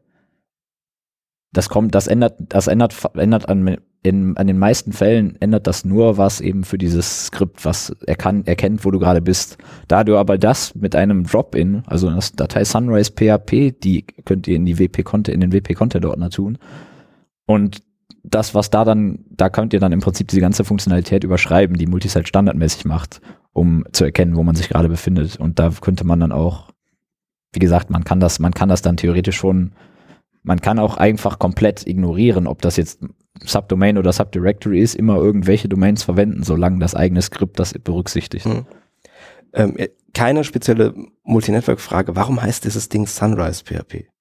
Das 1.52 1.68
kommt, 1.68 1.94
das 1.94 2.06
ändert, 2.06 2.36
das 2.38 2.66
ändert, 2.66 2.94
ändert 3.14 3.48
an, 3.48 3.78
in, 4.02 4.36
an 4.36 4.46
den 4.46 4.58
meisten 4.58 4.92
Fällen 4.92 5.40
ändert 5.40 5.66
das 5.66 5.84
nur 5.84 6.18
was 6.18 6.40
eben 6.40 6.64
für 6.64 6.76
dieses 6.76 7.26
Skript, 7.26 7.64
was 7.64 7.94
er 8.06 8.16
kann, 8.16 8.44
erkennt, 8.46 8.84
wo 8.84 8.90
du 8.90 8.98
gerade 8.98 9.22
bist. 9.22 9.58
Da 9.88 10.04
du 10.04 10.18
aber 10.18 10.36
das 10.36 10.74
mit 10.74 10.94
einem 10.96 11.24
Drop-in, 11.24 11.82
also 11.86 12.10
das 12.10 12.32
Datei 12.32 12.64
Sunrise 12.64 13.12
PHP, 13.12 13.72
die 13.82 14.04
könnt 14.24 14.48
ihr 14.48 14.56
in 14.56 14.66
die 14.66 14.78
WP 14.78 15.02
Content, 15.02 15.34
in 15.34 15.40
den 15.40 15.52
WP 15.52 15.74
Content 15.74 16.04
Ordner 16.04 16.30
tun. 16.30 16.58
Und 17.46 17.82
das, 18.22 18.54
was 18.54 18.70
da 18.70 18.84
dann, 18.84 19.24
da 19.30 19.48
könnt 19.48 19.72
ihr 19.72 19.80
dann 19.80 19.92
im 19.92 20.00
Prinzip 20.00 20.28
diese 20.28 20.40
ganze 20.40 20.64
Funktionalität 20.64 21.24
überschreiben, 21.24 21.76
die 21.76 21.86
Multisite 21.86 22.26
standardmäßig 22.26 22.84
macht, 22.84 23.20
um 23.52 23.84
zu 23.92 24.04
erkennen, 24.04 24.36
wo 24.36 24.42
man 24.42 24.54
sich 24.54 24.68
gerade 24.68 24.88
befindet. 24.88 25.36
Und 25.36 25.58
da 25.58 25.70
könnte 25.80 26.04
man 26.04 26.20
dann 26.20 26.32
auch, 26.32 26.70
wie 27.52 27.58
gesagt, 27.58 27.90
man 27.90 28.04
kann 28.04 28.20
das, 28.20 28.38
man 28.38 28.52
kann 28.52 28.68
das 28.68 28.82
dann 28.82 28.96
theoretisch 28.96 29.36
schon, 29.36 29.72
man 30.42 30.60
kann 30.60 30.78
auch 30.78 30.96
einfach 30.96 31.38
komplett 31.38 31.86
ignorieren, 31.86 32.46
ob 32.46 32.62
das 32.62 32.76
jetzt 32.76 33.00
Subdomain 33.44 33.98
oder 33.98 34.12
Subdirectory 34.12 34.80
ist, 34.80 34.94
immer 34.94 35.16
irgendwelche 35.16 35.68
Domains 35.68 36.02
verwenden, 36.04 36.42
solange 36.42 36.78
das 36.78 36.94
eigene 36.94 37.22
Skript 37.22 37.58
das 37.58 37.72
berücksichtigt. 37.72 38.44
Hm. 38.44 38.66
Ähm, 39.52 39.76
äh, 39.76 39.88
keine 40.14 40.44
spezielle 40.44 40.94
Multinetwork-Frage. 41.24 42.14
Warum 42.16 42.40
heißt 42.40 42.64
dieses 42.64 42.88
Ding 42.88 43.06
Sunrise 43.06 43.64
PHP? 43.64 44.11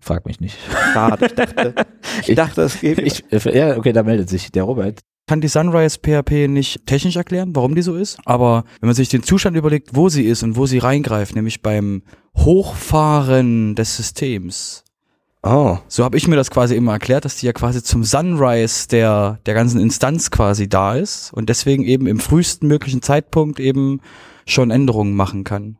Frag 0.00 0.26
mich 0.26 0.40
nicht. 0.40 0.58
Schade, 0.92 1.26
ich 1.26 1.34
dachte, 1.34 1.74
ich 2.26 2.34
dachte 2.34 2.62
es 2.62 2.80
gäbe. 2.80 3.02
Ich, 3.02 3.24
ja, 3.30 3.76
okay, 3.76 3.92
da 3.92 4.02
meldet 4.02 4.28
sich 4.28 4.52
der 4.52 4.64
Robert. 4.64 5.00
kann 5.26 5.40
die 5.40 5.48
Sunrise 5.48 5.98
PHP 5.98 6.48
nicht 6.48 6.86
technisch 6.86 7.16
erklären, 7.16 7.56
warum 7.56 7.74
die 7.74 7.82
so 7.82 7.94
ist, 7.96 8.18
aber 8.26 8.64
wenn 8.80 8.88
man 8.88 8.94
sich 8.94 9.08
den 9.08 9.22
Zustand 9.22 9.56
überlegt, 9.56 9.96
wo 9.96 10.08
sie 10.10 10.26
ist 10.26 10.42
und 10.42 10.56
wo 10.56 10.66
sie 10.66 10.78
reingreift, 10.78 11.34
nämlich 11.34 11.62
beim 11.62 12.02
Hochfahren 12.36 13.74
des 13.74 13.96
Systems, 13.96 14.84
oh, 15.42 15.78
so 15.88 16.04
habe 16.04 16.18
ich 16.18 16.28
mir 16.28 16.36
das 16.36 16.50
quasi 16.50 16.76
immer 16.76 16.92
erklärt, 16.92 17.24
dass 17.24 17.36
die 17.36 17.46
ja 17.46 17.52
quasi 17.54 17.82
zum 17.82 18.04
Sunrise 18.04 18.88
der, 18.88 19.38
der 19.46 19.54
ganzen 19.54 19.80
Instanz 19.80 20.30
quasi 20.30 20.68
da 20.68 20.94
ist 20.96 21.32
und 21.32 21.48
deswegen 21.48 21.84
eben 21.84 22.06
im 22.06 22.18
frühesten 22.18 22.66
möglichen 22.66 23.00
Zeitpunkt 23.00 23.58
eben 23.58 24.00
schon 24.46 24.70
Änderungen 24.70 25.14
machen 25.14 25.44
kann. 25.44 25.78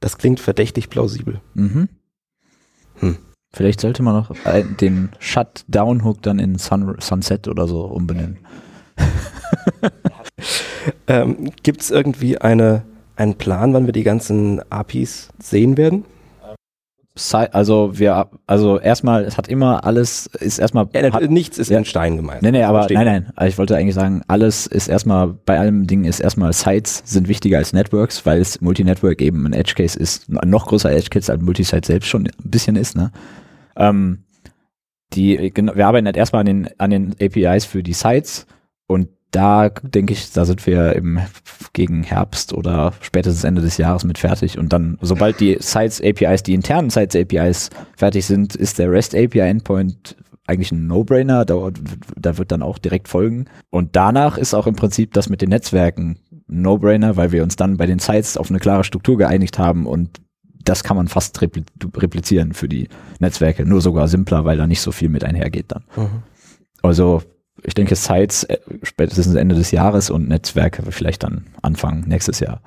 das 0.00 0.16
klingt 0.16 0.40
verdächtig 0.40 0.88
plausibel. 0.88 1.42
Mhm. 1.52 1.90
Vielleicht 3.52 3.80
sollte 3.80 4.02
man 4.02 4.14
noch 4.14 4.30
äh, 4.44 4.62
den 4.62 5.10
Shutdown-Hook 5.18 6.22
dann 6.22 6.38
in 6.38 6.58
Sun 6.58 6.96
Sunset 7.00 7.48
oder 7.48 7.66
so 7.66 7.84
umbenennen. 7.84 8.38
Ähm, 11.06 11.50
Gibt 11.62 11.82
es 11.82 11.90
irgendwie 11.90 12.38
eine, 12.38 12.82
einen 13.16 13.34
Plan, 13.34 13.74
wann 13.74 13.86
wir 13.86 13.92
die 13.92 14.02
ganzen 14.04 14.60
APIs 14.70 15.30
sehen 15.38 15.76
werden? 15.76 16.04
Also 17.52 17.98
wir, 17.98 18.30
also 18.46 18.78
erstmal, 18.78 19.24
es 19.24 19.36
hat 19.36 19.48
immer 19.48 19.84
alles, 19.84 20.26
ist 20.26 20.58
erstmal, 20.58 20.88
Ja, 20.94 21.12
hat, 21.12 21.28
nichts 21.30 21.58
ist 21.58 21.68
ja. 21.68 21.78
in 21.78 21.84
Stein 21.84 22.16
gemeißelt. 22.16 22.42
nee, 22.42 22.52
nee, 22.52 22.62
aber 22.62 22.78
Verstehe. 22.78 22.98
nein, 22.98 23.06
nein, 23.06 23.32
also 23.34 23.48
ich 23.48 23.58
wollte 23.58 23.76
eigentlich 23.76 23.94
sagen, 23.96 24.22
alles 24.28 24.66
ist 24.66 24.88
erstmal, 24.88 25.28
bei 25.28 25.58
allem 25.58 25.86
Ding 25.86 26.04
ist 26.04 26.20
erstmal 26.20 26.52
Sites 26.52 27.02
sind 27.04 27.28
wichtiger 27.28 27.58
als 27.58 27.72
Networks, 27.72 28.24
weil 28.24 28.40
es 28.40 28.60
Multi-Network 28.60 29.20
eben 29.20 29.44
ein 29.44 29.52
Edge 29.52 29.74
Case 29.76 29.98
ist, 29.98 30.28
ein 30.30 30.48
noch 30.48 30.68
größer 30.68 30.90
Edge 30.92 31.10
Case 31.10 31.30
als 31.30 31.42
Multisite 31.42 31.86
selbst 31.86 32.08
schon 32.08 32.26
ein 32.26 32.50
bisschen 32.50 32.76
ist, 32.76 32.96
ne? 32.96 33.10
Ähm, 33.76 34.24
die, 35.12 35.52
wir 35.54 35.86
arbeiten 35.86 36.06
halt 36.06 36.16
erstmal 36.16 36.40
an 36.40 36.46
den, 36.46 36.68
an 36.78 36.90
den 36.90 37.16
APIs 37.20 37.64
für 37.64 37.82
die 37.82 37.92
Sites 37.92 38.46
und 38.86 39.08
da 39.30 39.68
denke 39.68 40.12
ich, 40.12 40.32
da 40.32 40.44
sind 40.44 40.66
wir 40.66 40.94
im, 40.96 41.20
gegen 41.72 42.02
Herbst 42.02 42.52
oder 42.52 42.92
spätestens 43.00 43.44
Ende 43.44 43.62
des 43.62 43.76
Jahres 43.76 44.04
mit 44.04 44.18
fertig 44.18 44.58
und 44.58 44.72
dann, 44.72 44.98
sobald 45.00 45.40
die 45.40 45.56
Sites 45.60 46.02
APIs, 46.02 46.42
die 46.42 46.54
internen 46.54 46.90
Sites 46.90 47.16
APIs 47.16 47.70
fertig 47.96 48.26
sind, 48.26 48.56
ist 48.56 48.78
der 48.78 48.90
REST 48.90 49.14
API 49.14 49.40
Endpoint 49.40 50.16
eigentlich 50.46 50.72
ein 50.72 50.88
No-Brainer, 50.88 51.44
da, 51.44 51.70
da 52.16 52.38
wird 52.38 52.50
dann 52.50 52.62
auch 52.62 52.78
direkt 52.78 53.06
folgen. 53.06 53.44
Und 53.70 53.94
danach 53.94 54.36
ist 54.36 54.52
auch 54.52 54.66
im 54.66 54.74
Prinzip 54.74 55.12
das 55.12 55.28
mit 55.28 55.42
den 55.42 55.50
Netzwerken 55.50 56.18
ein 56.48 56.62
No-Brainer, 56.62 57.16
weil 57.16 57.30
wir 57.30 57.44
uns 57.44 57.54
dann 57.54 57.76
bei 57.76 57.86
den 57.86 58.00
Sites 58.00 58.36
auf 58.36 58.50
eine 58.50 58.58
klare 58.58 58.82
Struktur 58.82 59.16
geeinigt 59.16 59.60
haben 59.60 59.86
und 59.86 60.20
das 60.64 60.82
kann 60.84 60.96
man 60.96 61.08
fast 61.08 61.40
repli 61.40 61.64
replizieren 61.96 62.52
für 62.52 62.68
die 62.68 62.88
Netzwerke, 63.18 63.64
nur 63.64 63.80
sogar 63.80 64.08
simpler, 64.08 64.44
weil 64.44 64.58
da 64.58 64.66
nicht 64.66 64.82
so 64.82 64.92
viel 64.92 65.08
mit 65.08 65.24
einhergeht 65.24 65.66
dann. 65.68 65.84
Mhm. 65.96 66.22
Also 66.82 67.22
ich 67.62 67.74
denke 67.74 67.94
Sites 67.96 68.44
äh, 68.44 68.58
spätestens 68.82 69.34
Ende 69.34 69.54
des 69.54 69.70
Jahres 69.70 70.10
und 70.10 70.28
Netzwerke 70.28 70.82
vielleicht 70.90 71.22
dann 71.22 71.46
Anfang 71.62 72.00
nächstes 72.06 72.40
Jahr. 72.40 72.60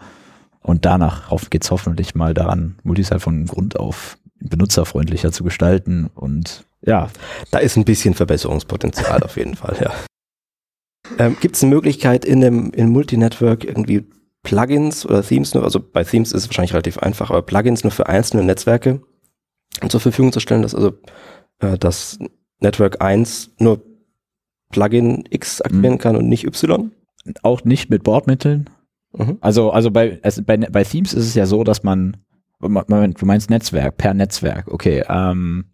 Und 0.61 0.85
danach 0.85 1.29
hoff- 1.29 1.49
geht's 1.49 1.71
hoffentlich 1.71 2.15
mal 2.15 2.33
daran, 2.33 2.75
Multisite 2.83 3.19
von 3.19 3.45
Grund 3.45 3.79
auf 3.79 4.17
benutzerfreundlicher 4.39 5.31
zu 5.31 5.43
gestalten 5.43 6.09
und 6.13 6.65
ja, 6.85 7.09
Da 7.51 7.59
ist 7.59 7.77
ein 7.77 7.85
bisschen 7.85 8.13
Verbesserungspotenzial 8.13 9.23
auf 9.23 9.37
jeden 9.37 9.55
Fall, 9.55 9.77
ja. 9.79 9.93
Ähm, 11.17 11.37
Gibt 11.39 11.55
es 11.55 11.63
eine 11.63 11.73
Möglichkeit 11.73 12.25
in 12.25 12.41
dem 12.41 12.71
in 12.71 12.89
Multinetwork 12.89 13.63
irgendwie 13.63 14.05
Plugins 14.43 15.05
oder 15.05 15.23
Themes 15.23 15.53
nur, 15.53 15.63
also 15.63 15.79
bei 15.79 16.03
Themes 16.03 16.33
ist 16.33 16.43
es 16.43 16.49
wahrscheinlich 16.49 16.73
relativ 16.73 16.97
einfach, 16.97 17.29
aber 17.29 17.41
Plugins 17.41 17.83
nur 17.83 17.91
für 17.91 18.07
einzelne 18.07 18.43
Netzwerke 18.43 19.01
zur 19.87 20.01
Verfügung 20.01 20.33
zu 20.33 20.41
stellen, 20.41 20.61
dass 20.61 20.75
also 20.75 20.93
äh, 21.59 21.77
das 21.77 22.19
Network 22.59 23.01
1 23.01 23.51
nur 23.59 23.81
Plugin 24.73 25.23
X 25.29 25.61
aktivieren 25.61 25.93
Mhm. 25.93 25.99
kann 25.99 26.15
und 26.17 26.27
nicht 26.27 26.45
Y? 26.45 26.91
auch 27.41 27.63
nicht 27.63 27.89
mit 27.89 28.03
Bordmitteln. 28.03 28.69
Mhm. 29.17 29.37
Also, 29.39 29.71
also 29.71 29.91
bei, 29.91 30.19
also 30.23 30.43
bei, 30.43 30.57
bei 30.57 30.83
Themes 30.83 31.13
ist 31.13 31.25
es 31.25 31.35
ja 31.35 31.45
so, 31.45 31.63
dass 31.63 31.83
man, 31.83 32.17
Moment, 32.59 33.21
du 33.21 33.25
meinst 33.25 33.49
Netzwerk, 33.49 33.97
per 33.97 34.13
Netzwerk, 34.13 34.67
okay. 34.71 35.03
Ähm, 35.07 35.65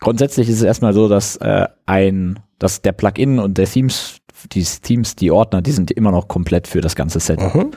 grundsätzlich 0.00 0.48
ist 0.48 0.56
es 0.56 0.62
erstmal 0.62 0.92
so, 0.92 1.08
dass 1.08 1.36
äh, 1.36 1.68
ein, 1.86 2.40
dass 2.58 2.82
der 2.82 2.92
Plugin 2.92 3.38
und 3.38 3.58
der 3.58 3.66
Themes, 3.66 4.16
die 4.52 4.64
Themes, 4.64 5.14
die 5.16 5.30
Ordner, 5.30 5.62
die 5.62 5.72
sind 5.72 5.90
immer 5.90 6.10
noch 6.10 6.26
komplett 6.28 6.66
für 6.66 6.80
das 6.80 6.96
ganze 6.96 7.20
Setup. 7.20 7.54
Mhm. 7.54 7.70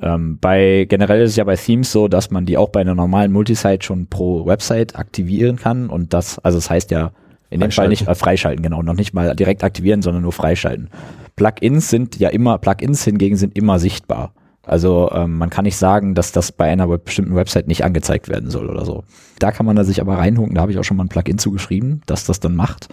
Ähm, 0.00 0.38
bei 0.40 0.86
generell 0.88 1.22
ist 1.22 1.30
es 1.30 1.36
ja 1.36 1.44
bei 1.44 1.56
Themes 1.56 1.90
so, 1.90 2.08
dass 2.08 2.30
man 2.30 2.46
die 2.46 2.56
auch 2.56 2.68
bei 2.68 2.80
einer 2.80 2.94
normalen 2.94 3.32
Multisite 3.32 3.84
schon 3.84 4.06
pro 4.06 4.46
Website 4.46 4.96
aktivieren 4.96 5.56
kann 5.56 5.90
und 5.90 6.14
das, 6.14 6.38
also 6.38 6.56
das 6.58 6.70
heißt 6.70 6.90
ja 6.90 7.12
in 7.50 7.60
dem 7.60 7.70
Fall 7.70 7.88
nicht 7.88 8.06
äh, 8.06 8.14
freischalten, 8.14 8.62
genau, 8.62 8.82
noch 8.82 8.94
nicht 8.94 9.14
mal 9.14 9.34
direkt 9.34 9.64
aktivieren, 9.64 10.02
sondern 10.02 10.22
nur 10.22 10.32
freischalten. 10.32 10.90
Plugins 11.36 11.88
sind 11.88 12.18
ja 12.18 12.28
immer, 12.28 12.58
Plugins 12.58 13.04
hingegen 13.04 13.36
sind 13.36 13.56
immer 13.56 13.78
sichtbar. 13.78 14.32
Also 14.62 15.10
ähm, 15.12 15.38
man 15.38 15.48
kann 15.48 15.64
nicht 15.64 15.78
sagen, 15.78 16.14
dass 16.14 16.32
das 16.32 16.52
bei 16.52 16.66
einer 16.66 16.86
bestimmten 16.98 17.34
Website 17.34 17.68
nicht 17.68 17.84
angezeigt 17.84 18.28
werden 18.28 18.50
soll 18.50 18.68
oder 18.68 18.84
so. 18.84 19.02
Da 19.38 19.50
kann 19.50 19.64
man 19.64 19.76
da 19.76 19.84
sich 19.84 20.00
aber 20.00 20.18
reinhucken, 20.18 20.54
da 20.54 20.60
habe 20.60 20.72
ich 20.72 20.78
auch 20.78 20.84
schon 20.84 20.98
mal 20.98 21.04
ein 21.04 21.08
Plugin 21.08 21.38
zugeschrieben, 21.38 22.02
dass 22.04 22.24
das 22.24 22.38
dann 22.40 22.54
macht. 22.54 22.88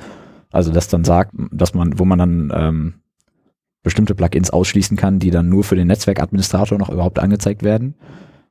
Also 0.52 0.72
das 0.72 0.88
dann 0.88 1.04
sagt, 1.04 1.34
dass 1.52 1.74
man, 1.74 2.00
wo 2.00 2.06
man 2.06 2.18
dann 2.18 2.54
ähm, 2.56 2.94
bestimmte 3.84 4.16
Plugins 4.16 4.52
ausschließen 4.52 4.96
kann, 4.96 5.20
die 5.20 5.32
dann 5.32 5.50
nur 5.50 5.66
für 5.66 5.76
den 5.76 5.88
Netzwerkadministrator 5.88 6.78
noch 6.78 6.90
überhaupt 6.90 7.20
angezeigt 7.20 7.62
werden. 7.62 7.96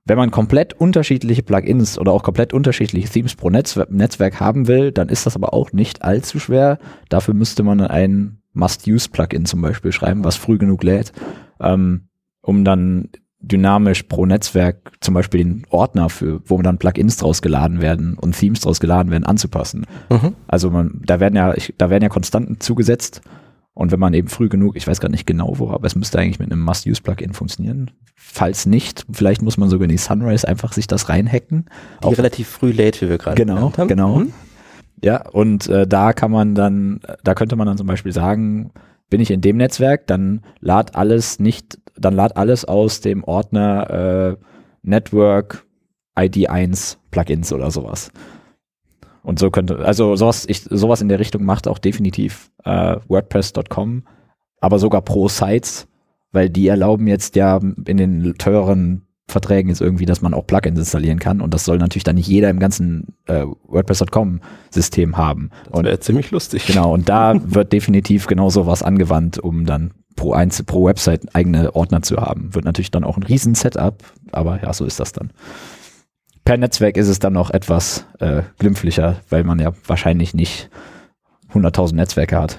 Wenn 0.07 0.19
man 0.19 0.31
komplett 0.31 0.75
unterschiedliche 0.75 1.43
Plugins 1.43 1.99
oder 1.99 2.13
auch 2.13 2.23
komplett 2.23 2.53
unterschiedliche 2.53 3.09
Themes 3.09 3.35
pro 3.35 3.49
Netzwer 3.49 3.87
Netzwerk 3.91 4.39
haben 4.39 4.69
will, 4.69 4.93
dann 4.93 5.09
ist 5.09 5.25
das 5.25 5.35
aber 5.35 5.55
auch 5.55 5.73
nicht 5.73 6.03
allzu 6.03 6.39
schwer. 6.39 6.79
Dafür 7.09 7.33
müsste 7.33 7.63
man 7.63 7.81
ein 7.81 8.39
Must-Use-Plugin 8.53 9.47
zum 9.47 9.63
Beispiel 9.63 9.93
schreiben, 9.93 10.23
was 10.23 10.37
früh 10.37 10.59
genug 10.59 10.83
lädt, 10.83 11.13
ähm, 11.59 12.09
um 12.43 12.65
dann 12.65 13.09
dynamisch 13.41 14.05
pro 14.05 14.27
Netzwerk 14.27 14.93
zum 15.01 15.15
Beispiel 15.15 15.43
den 15.43 15.67
Ordner 15.71 16.11
für, 16.11 16.41
wo 16.47 16.61
dann 16.61 16.79
Plugins 16.79 17.17
draus 17.17 17.41
geladen 17.43 17.81
werden 17.81 18.19
und 18.19 18.39
Themes 18.39 18.61
draus 18.61 18.81
geladen 18.81 19.11
werden, 19.11 19.25
anzupassen. 19.25 19.87
Mhm. 20.11 20.35
Also 20.47 20.71
man, 20.71 21.01
da 21.05 21.19
werden 21.19 21.37
ja, 21.37 21.55
ich, 21.55 21.75
da 21.79 21.89
werden 21.89 22.03
ja 22.03 22.09
Konstanten 22.11 22.61
zugesetzt 22.61 23.23
Und 23.75 23.91
wenn 23.91 23.99
man 24.01 24.15
eben 24.15 24.29
früh 24.29 24.49
genug, 24.49 24.77
ich 24.77 24.87
weiß 24.87 25.01
gar 25.01 25.09
nicht 25.09 25.27
genau 25.27 25.59
wo, 25.59 25.71
aber 25.71 25.87
es 25.87 25.97
müsste 25.97 26.19
eigentlich 26.19 26.39
mit 26.39 26.51
einem 26.51 26.63
Must-Use-Plugin 26.63 27.33
funktionieren. 27.33 27.91
Falls 28.27 28.67
nicht, 28.67 29.05
vielleicht 29.13 29.43
muss 29.43 29.59
man 29.59 29.69
sogar 29.69 29.85
in 29.85 29.91
die 29.91 29.97
Sunrise 29.99 30.49
einfach 30.49 30.73
sich 30.73 30.87
das 30.87 31.09
reinhacken. 31.09 31.67
Die 32.03 32.15
relativ 32.15 32.49
früh 32.49 32.73
lädt, 32.73 33.01
wie 33.01 33.09
wir 33.09 33.19
gerade 33.19 33.37
Genau, 33.37 33.73
haben. 33.77 33.87
genau. 33.87 34.17
Mhm. 34.17 34.33
Ja, 35.03 35.29
und 35.29 35.69
äh, 35.69 35.87
da 35.87 36.13
kann 36.13 36.31
man 36.31 36.55
dann, 36.55 37.01
da 37.23 37.35
könnte 37.35 37.55
man 37.55 37.67
dann 37.67 37.77
zum 37.79 37.87
Beispiel 37.87 38.13
sagen, 38.13 38.71
bin 39.11 39.21
ich 39.21 39.31
in 39.31 39.41
dem 39.41 39.57
Netzwerk, 39.59 40.07
dann 40.07 40.41
lad 40.61 40.97
alles 40.97 41.39
nicht, 41.39 41.79
dann 41.97 42.15
lad 42.15 42.37
alles 42.37 42.65
aus 42.65 43.01
dem 43.01 43.23
Ordner 43.23 43.91
äh, 43.91 44.45
Network 44.83 45.65
ID1 46.17 46.97
Plugins 47.11 47.53
oder 47.53 47.71
sowas. 47.71 48.11
Und 49.23 49.39
so 49.39 49.51
könnte, 49.51 49.79
also 49.79 50.17
sowas, 50.17 50.45
ich, 50.49 50.63
sowas 50.63 51.01
in 51.03 51.09
der 51.09 51.19
Richtung 51.21 51.45
macht 51.45 51.69
auch 51.69 51.79
definitiv 51.79 52.51
äh, 52.65 52.97
WordPress.com, 53.07 54.05
aber 54.61 54.79
sogar 54.79 55.03
pro 55.03 55.29
Sites, 55.29 55.87
weil 56.35 56.51
die 56.51 56.69
erlauben 56.69 57.07
jetzt 57.07 57.37
ja 57.37 57.59
in 57.59 57.97
den 57.97 58.35
teuren 58.35 59.07
Verträgen 59.27 59.71
jetzt 59.71 59.81
irgendwie, 59.81 60.05
dass 60.05 60.21
man 60.21 60.35
auch 60.35 60.47
Plugins 60.47 60.79
installieren 60.79 61.19
kann 61.19 61.41
und 61.41 61.55
das 61.55 61.65
soll 61.65 61.79
natürlich 61.79 62.05
dann 62.05 62.17
nicht 62.17 62.29
jeder 62.29 62.51
im 62.51 62.59
ganzen 62.59 63.15
äh, 63.27 63.45
WordPress.com 63.67 64.41
System 64.71 65.17
haben. 65.17 65.51
Das 65.73 65.83
wäre 65.83 66.01
ziemlich 66.01 66.31
lustig. 66.31 66.67
Genau, 66.67 66.93
und 66.93 67.09
da 67.09 67.35
wird 67.45 67.73
definitiv 67.73 68.27
genau 68.27 68.51
sowas 68.51 68.83
angewandt, 68.83 69.39
um 69.39 69.65
dann 69.65 69.93
pro, 70.15 70.35
Einzel 70.35 70.65
pro 70.65 70.85
Website 70.85 71.35
eigene 71.35 71.75
Ordner 71.75 72.03
zu 72.03 72.17
haben. 72.17 72.55
Wird 72.55 72.67
natürlich 72.67 72.91
dann 72.91 73.05
auch 73.05 73.17
ein 73.17 73.23
riesen 73.23 73.55
Setup, 73.55 74.03
aber 74.31 74.63
ja, 74.63 74.73
so 74.75 74.85
ist 74.85 75.01
das 75.01 75.13
dann. 75.13 75.31
Per 76.45 76.59
Netzwerk 76.59 76.99
ist 76.99 77.09
es 77.09 77.19
dann 77.19 77.33
noch 77.33 77.51
etwas 77.51 78.07
äh, 78.19 78.43
glimpflicher, 78.59 79.17
weil 79.31 79.45
man 79.45 79.59
ja 79.59 79.73
wahrscheinlich 79.87 80.35
nicht 80.35 80.69
100.000 81.55 81.95
Netzwerke 81.95 82.39
hat. 82.39 82.59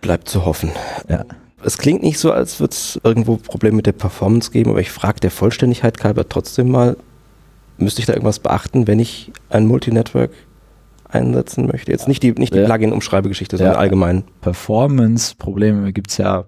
Bleibt 0.00 0.28
zu 0.28 0.44
hoffen. 0.44 0.70
Ja. 1.08 1.24
Es 1.62 1.76
klingt 1.78 2.02
nicht 2.02 2.18
so, 2.18 2.32
als 2.32 2.58
würde 2.60 2.72
es 2.72 3.00
irgendwo 3.04 3.36
Probleme 3.36 3.76
mit 3.76 3.86
der 3.86 3.92
Performance 3.92 4.50
geben, 4.50 4.70
aber 4.70 4.80
ich 4.80 4.90
frage 4.90 5.20
der 5.20 5.30
Vollständigkeit 5.30 6.02
halber 6.02 6.28
trotzdem 6.28 6.70
mal, 6.70 6.96
müsste 7.78 8.00
ich 8.00 8.06
da 8.06 8.12
irgendwas 8.14 8.38
beachten, 8.38 8.86
wenn 8.86 8.98
ich 8.98 9.30
ein 9.50 9.66
Multinetwork 9.66 10.30
einsetzen 11.08 11.66
möchte? 11.66 11.90
Jetzt 11.92 12.08
nicht 12.08 12.22
die, 12.22 12.32
nicht 12.32 12.54
die 12.54 12.58
Ja. 12.58 12.64
Plugin-Umschreibegeschichte, 12.66 13.56
sondern 13.56 13.74
Ja. 13.74 13.80
allgemein. 13.80 14.24
Performance-Probleme 14.40 15.92
gibt's 15.92 16.16
ja, 16.18 16.44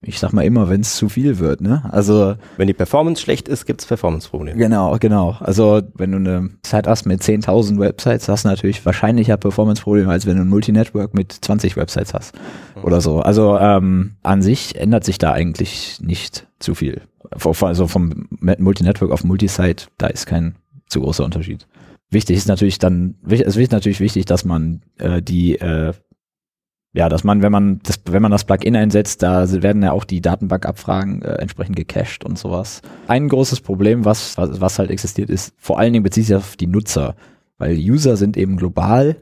ich 0.00 0.20
sag 0.20 0.32
mal 0.32 0.44
immer, 0.44 0.68
wenn 0.68 0.82
es 0.82 0.94
zu 0.94 1.08
viel 1.08 1.38
wird, 1.40 1.60
ne? 1.60 1.82
Also 1.90 2.36
Wenn 2.56 2.68
die 2.68 2.74
Performance 2.74 3.20
schlecht 3.20 3.48
ist, 3.48 3.66
gibt 3.66 3.80
es 3.80 3.86
Performance-Probleme. 3.86 4.56
Genau, 4.56 4.96
genau. 5.00 5.36
Also 5.40 5.82
wenn 5.94 6.12
du 6.12 6.18
eine 6.18 6.50
Site 6.64 6.88
hast 6.88 7.04
mit 7.04 7.20
10.000 7.20 7.80
Websites, 7.80 8.28
hast 8.28 8.44
du 8.44 8.48
natürlich 8.48 8.86
wahrscheinlicher 8.86 9.36
Performance-Probleme, 9.36 10.10
als 10.10 10.24
wenn 10.24 10.36
du 10.36 10.42
ein 10.42 10.48
Multinetwork 10.48 11.14
mit 11.14 11.32
20 11.32 11.76
Websites 11.76 12.14
hast 12.14 12.32
oder 12.82 13.00
so. 13.00 13.20
Also 13.20 13.58
ähm, 13.58 14.12
an 14.22 14.40
sich 14.40 14.76
ändert 14.76 15.02
sich 15.04 15.18
da 15.18 15.32
eigentlich 15.32 15.98
nicht 16.00 16.46
zu 16.60 16.76
viel. 16.76 17.02
Also 17.30 17.88
vom 17.88 18.28
Multinetwork 18.30 19.10
auf 19.10 19.24
Multisite, 19.24 19.86
da 19.98 20.06
ist 20.06 20.26
kein 20.26 20.54
zu 20.86 21.00
großer 21.00 21.24
Unterschied. 21.24 21.66
Wichtig 22.10 22.36
ist 22.36 22.48
natürlich 22.48 22.78
dann, 22.78 23.16
es 23.28 23.56
ist 23.56 23.72
natürlich 23.72 24.00
wichtig, 24.00 24.24
dass 24.26 24.44
man 24.44 24.80
äh, 24.98 25.20
die 25.20 25.56
äh, 25.58 25.92
ja, 26.94 27.08
dass 27.08 27.22
man, 27.22 27.42
wenn 27.42 27.52
man 27.52 27.80
das, 27.82 28.00
wenn 28.06 28.22
man 28.22 28.30
das 28.30 28.44
Plugin 28.44 28.74
einsetzt, 28.74 29.22
da 29.22 29.50
werden 29.62 29.82
ja 29.82 29.92
auch 29.92 30.04
die 30.04 30.20
Datenbankabfragen 30.20 31.22
äh, 31.22 31.34
entsprechend 31.34 31.76
gecached 31.76 32.24
und 32.24 32.38
sowas. 32.38 32.80
Ein 33.06 33.28
großes 33.28 33.60
Problem, 33.60 34.04
was, 34.04 34.38
was, 34.38 34.60
was 34.60 34.78
halt 34.78 34.90
existiert, 34.90 35.28
ist, 35.28 35.54
vor 35.58 35.78
allen 35.78 35.92
Dingen 35.92 36.02
bezieht 36.02 36.26
sich 36.26 36.36
auf 36.36 36.56
die 36.56 36.66
Nutzer, 36.66 37.14
weil 37.58 37.76
User 37.76 38.16
sind 38.16 38.36
eben 38.36 38.56
global. 38.56 39.16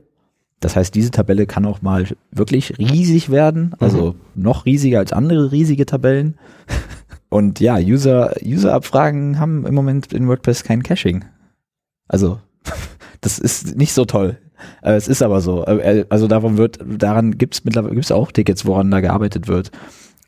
Das 0.60 0.76
heißt, 0.76 0.94
diese 0.94 1.10
Tabelle 1.10 1.46
kann 1.46 1.66
auch 1.66 1.82
mal 1.82 2.06
wirklich 2.30 2.78
riesig 2.78 3.30
werden, 3.30 3.74
also 3.78 4.14
noch 4.34 4.64
riesiger 4.64 5.00
als 5.00 5.12
andere 5.12 5.52
riesige 5.52 5.86
Tabellen. 5.86 6.38
Und 7.28 7.58
ja, 7.58 7.76
User, 7.76 8.34
User-Abfragen 8.42 9.40
haben 9.40 9.66
im 9.66 9.74
Moment 9.74 10.12
in 10.12 10.28
WordPress 10.28 10.62
kein 10.62 10.84
Caching. 10.84 11.24
Also, 12.06 12.40
das 13.20 13.38
ist 13.40 13.76
nicht 13.76 13.92
so 13.92 14.04
toll. 14.04 14.38
Äh, 14.82 14.94
es 14.94 15.08
ist 15.08 15.22
aber 15.22 15.40
so. 15.40 15.64
Äh, 15.66 16.04
Also 16.08 16.28
davon 16.28 16.58
wird, 16.58 16.78
daran 16.86 17.38
gibt 17.38 17.54
es 17.54 17.64
mittlerweile 17.64 17.94
gibt's 17.94 18.12
auch 18.12 18.32
Tickets, 18.32 18.66
woran 18.66 18.90
da 18.90 19.00
gearbeitet 19.00 19.48
wird. 19.48 19.70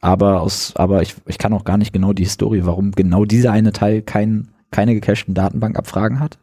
Aber 0.00 0.40
aus, 0.40 0.74
aber 0.76 1.02
ich, 1.02 1.16
ich 1.26 1.38
kann 1.38 1.52
auch 1.52 1.64
gar 1.64 1.76
nicht 1.76 1.92
genau 1.92 2.12
die 2.12 2.24
Historie, 2.24 2.64
warum 2.64 2.92
genau 2.92 3.24
dieser 3.24 3.52
eine 3.52 3.72
Teil 3.72 4.02
kein, 4.02 4.48
keine 4.70 4.94
gecachten 4.94 5.34
Datenbankabfragen 5.34 6.20
hat. 6.20 6.38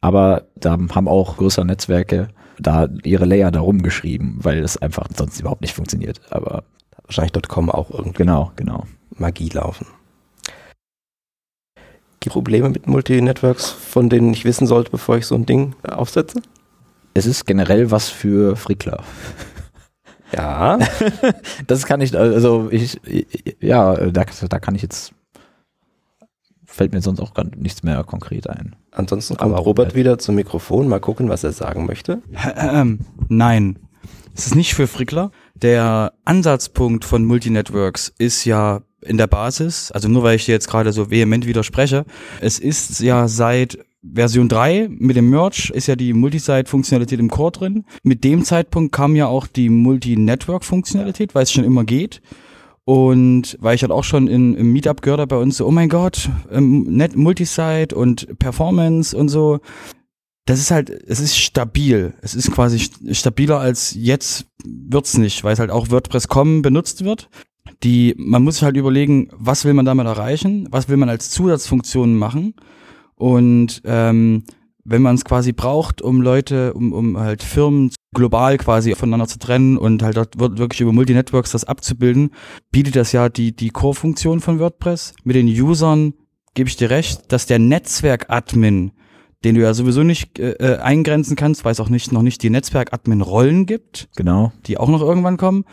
Aber 0.00 0.44
da 0.54 0.72
haben 0.72 1.08
auch 1.08 1.36
größere 1.36 1.64
Netzwerke 1.64 2.28
da 2.58 2.88
ihre 3.02 3.24
Layer 3.24 3.50
da 3.50 3.60
rumgeschrieben, 3.60 4.36
weil 4.42 4.62
es 4.62 4.76
einfach 4.76 5.08
sonst 5.16 5.40
überhaupt 5.40 5.62
nicht 5.62 5.74
funktioniert. 5.74 6.20
Aber 6.30 6.62
Wahrscheinlich 7.04 7.32
.com 7.48 7.70
auch 7.70 7.90
irgendwie 7.90 8.18
genau, 8.18 8.52
genau. 8.56 8.86
Magie 9.16 9.48
laufen. 9.50 9.86
Die 12.22 12.30
Probleme 12.30 12.70
mit 12.70 12.86
Multinetworks, 12.86 13.70
von 13.70 14.08
denen 14.08 14.32
ich 14.32 14.46
wissen 14.46 14.66
sollte, 14.66 14.90
bevor 14.90 15.18
ich 15.18 15.26
so 15.26 15.34
ein 15.34 15.44
Ding 15.44 15.74
aufsetze? 15.82 16.40
Es 17.14 17.26
ist 17.26 17.46
generell 17.46 17.90
was 17.90 18.08
für 18.08 18.56
Frickler. 18.56 19.02
Ja. 20.32 20.78
Das 21.66 21.86
kann 21.86 22.00
ich, 22.00 22.16
also 22.16 22.68
ich, 22.70 23.00
ja, 23.60 23.94
da, 23.94 24.24
da 24.24 24.58
kann 24.58 24.74
ich 24.74 24.82
jetzt, 24.82 25.12
fällt 26.64 26.92
mir 26.92 27.00
sonst 27.00 27.20
auch 27.20 27.34
gar 27.34 27.44
nichts 27.56 27.82
mehr 27.82 28.02
konkret 28.04 28.50
ein. 28.50 28.74
Ansonsten 28.90 29.36
kommt 29.36 29.52
Aber 29.52 29.62
Robert 29.62 29.86
Robert. 29.86 29.94
wieder 29.94 30.18
zum 30.18 30.34
Mikrofon. 30.34 30.88
Mal 30.88 31.00
gucken, 31.00 31.28
was 31.28 31.44
er 31.44 31.52
sagen 31.52 31.86
möchte. 31.86 32.20
Ähm, 32.56 33.00
nein, 33.28 33.78
es 34.34 34.46
ist 34.46 34.56
nicht 34.56 34.74
für 34.74 34.86
Frickler. 34.86 35.30
Der 35.54 36.12
Ansatzpunkt 36.24 37.04
von 37.04 37.24
Multinetworks 37.24 38.12
ist 38.18 38.44
ja 38.44 38.82
in 39.00 39.16
der 39.16 39.28
Basis, 39.28 39.92
also 39.92 40.08
nur 40.08 40.22
weil 40.22 40.36
ich 40.36 40.46
dir 40.46 40.52
jetzt 40.52 40.68
gerade 40.68 40.92
so 40.92 41.10
vehement 41.10 41.46
widerspreche, 41.46 42.04
es 42.40 42.58
ist 42.58 43.00
ja 43.00 43.28
seit 43.28 43.78
Version 44.12 44.48
3 44.48 44.88
mit 44.90 45.16
dem 45.16 45.30
Merge 45.30 45.70
ist 45.72 45.86
ja 45.86 45.96
die 45.96 46.12
Multisite-Funktionalität 46.12 47.18
im 47.20 47.30
Core 47.30 47.52
drin. 47.52 47.84
Mit 48.02 48.22
dem 48.24 48.44
Zeitpunkt 48.44 48.92
kam 48.92 49.16
ja 49.16 49.26
auch 49.26 49.46
die 49.46 49.68
Multi-Network-Funktionalität, 49.70 51.34
weil 51.34 51.44
es 51.44 51.52
schon 51.52 51.64
immer 51.64 51.84
geht. 51.84 52.20
Und 52.84 53.56
weil 53.60 53.74
ich 53.76 53.82
halt 53.82 53.92
auch 53.92 54.04
schon 54.04 54.28
in, 54.28 54.54
im 54.54 54.72
Meetup 54.72 55.00
gehört 55.00 55.20
habe 55.20 55.36
bei 55.36 55.40
uns 55.42 55.56
so, 55.56 55.66
oh 55.66 55.70
mein 55.70 55.88
Gott, 55.88 56.28
ähm, 56.52 56.82
Net 56.82 57.16
Multisite 57.16 57.94
und 57.94 58.38
Performance 58.38 59.16
und 59.16 59.28
so. 59.28 59.60
Das 60.44 60.58
ist 60.58 60.70
halt, 60.70 60.90
es 60.90 61.20
ist 61.20 61.38
stabil. 61.38 62.12
Es 62.20 62.34
ist 62.34 62.50
quasi 62.52 62.76
st- 62.76 63.14
stabiler 63.14 63.58
als 63.58 63.94
jetzt 63.94 64.46
wird's 64.62 65.16
nicht, 65.16 65.42
weil 65.44 65.54
es 65.54 65.58
halt 65.58 65.70
auch 65.70 65.90
WordPress.com 65.90 66.60
benutzt 66.60 67.04
wird. 67.04 67.30
Die, 67.82 68.14
man 68.18 68.44
muss 68.44 68.56
sich 68.56 68.64
halt 68.64 68.76
überlegen, 68.76 69.30
was 69.32 69.64
will 69.64 69.72
man 69.72 69.86
damit 69.86 70.06
erreichen, 70.06 70.68
was 70.70 70.90
will 70.90 70.98
man 70.98 71.08
als 71.08 71.30
Zusatzfunktionen 71.30 72.14
machen. 72.14 72.52
Und 73.16 73.82
ähm, 73.84 74.44
wenn 74.84 75.02
man 75.02 75.14
es 75.14 75.24
quasi 75.24 75.52
braucht, 75.52 76.02
um 76.02 76.20
Leute, 76.20 76.74
um, 76.74 76.92
um 76.92 77.18
halt 77.18 77.42
Firmen 77.42 77.90
global 78.14 78.58
quasi 78.58 78.94
voneinander 78.94 79.26
zu 79.26 79.38
trennen 79.38 79.76
und 79.76 80.02
halt 80.02 80.16
dort 80.16 80.38
wirklich 80.38 80.80
über 80.80 80.92
Multinetworks 80.92 81.52
das 81.52 81.64
abzubilden, 81.64 82.30
bietet 82.70 82.96
das 82.96 83.12
ja 83.12 83.28
die, 83.28 83.56
die 83.56 83.70
Core-Funktion 83.70 84.40
von 84.40 84.58
WordPress. 84.58 85.14
Mit 85.24 85.36
den 85.36 85.48
Usern 85.48 86.14
gebe 86.54 86.68
ich 86.68 86.76
dir 86.76 86.90
recht, 86.90 87.32
dass 87.32 87.46
der 87.46 87.58
Netzwerk-Admin, 87.58 88.92
den 89.42 89.54
du 89.54 89.62
ja 89.62 89.74
sowieso 89.74 90.02
nicht 90.02 90.38
äh, 90.38 90.52
äh, 90.52 90.78
eingrenzen 90.78 91.34
kannst, 91.34 91.64
weil 91.64 91.72
es 91.72 91.80
auch 91.80 91.88
nicht, 91.88 92.12
noch 92.12 92.22
nicht 92.22 92.42
die 92.42 92.50
Netzwerk-Admin-Rollen 92.50 93.66
gibt, 93.66 94.08
Genau. 94.16 94.52
die 94.66 94.78
auch 94.78 94.88
noch 94.88 95.02
irgendwann 95.02 95.36
kommen, 95.36 95.64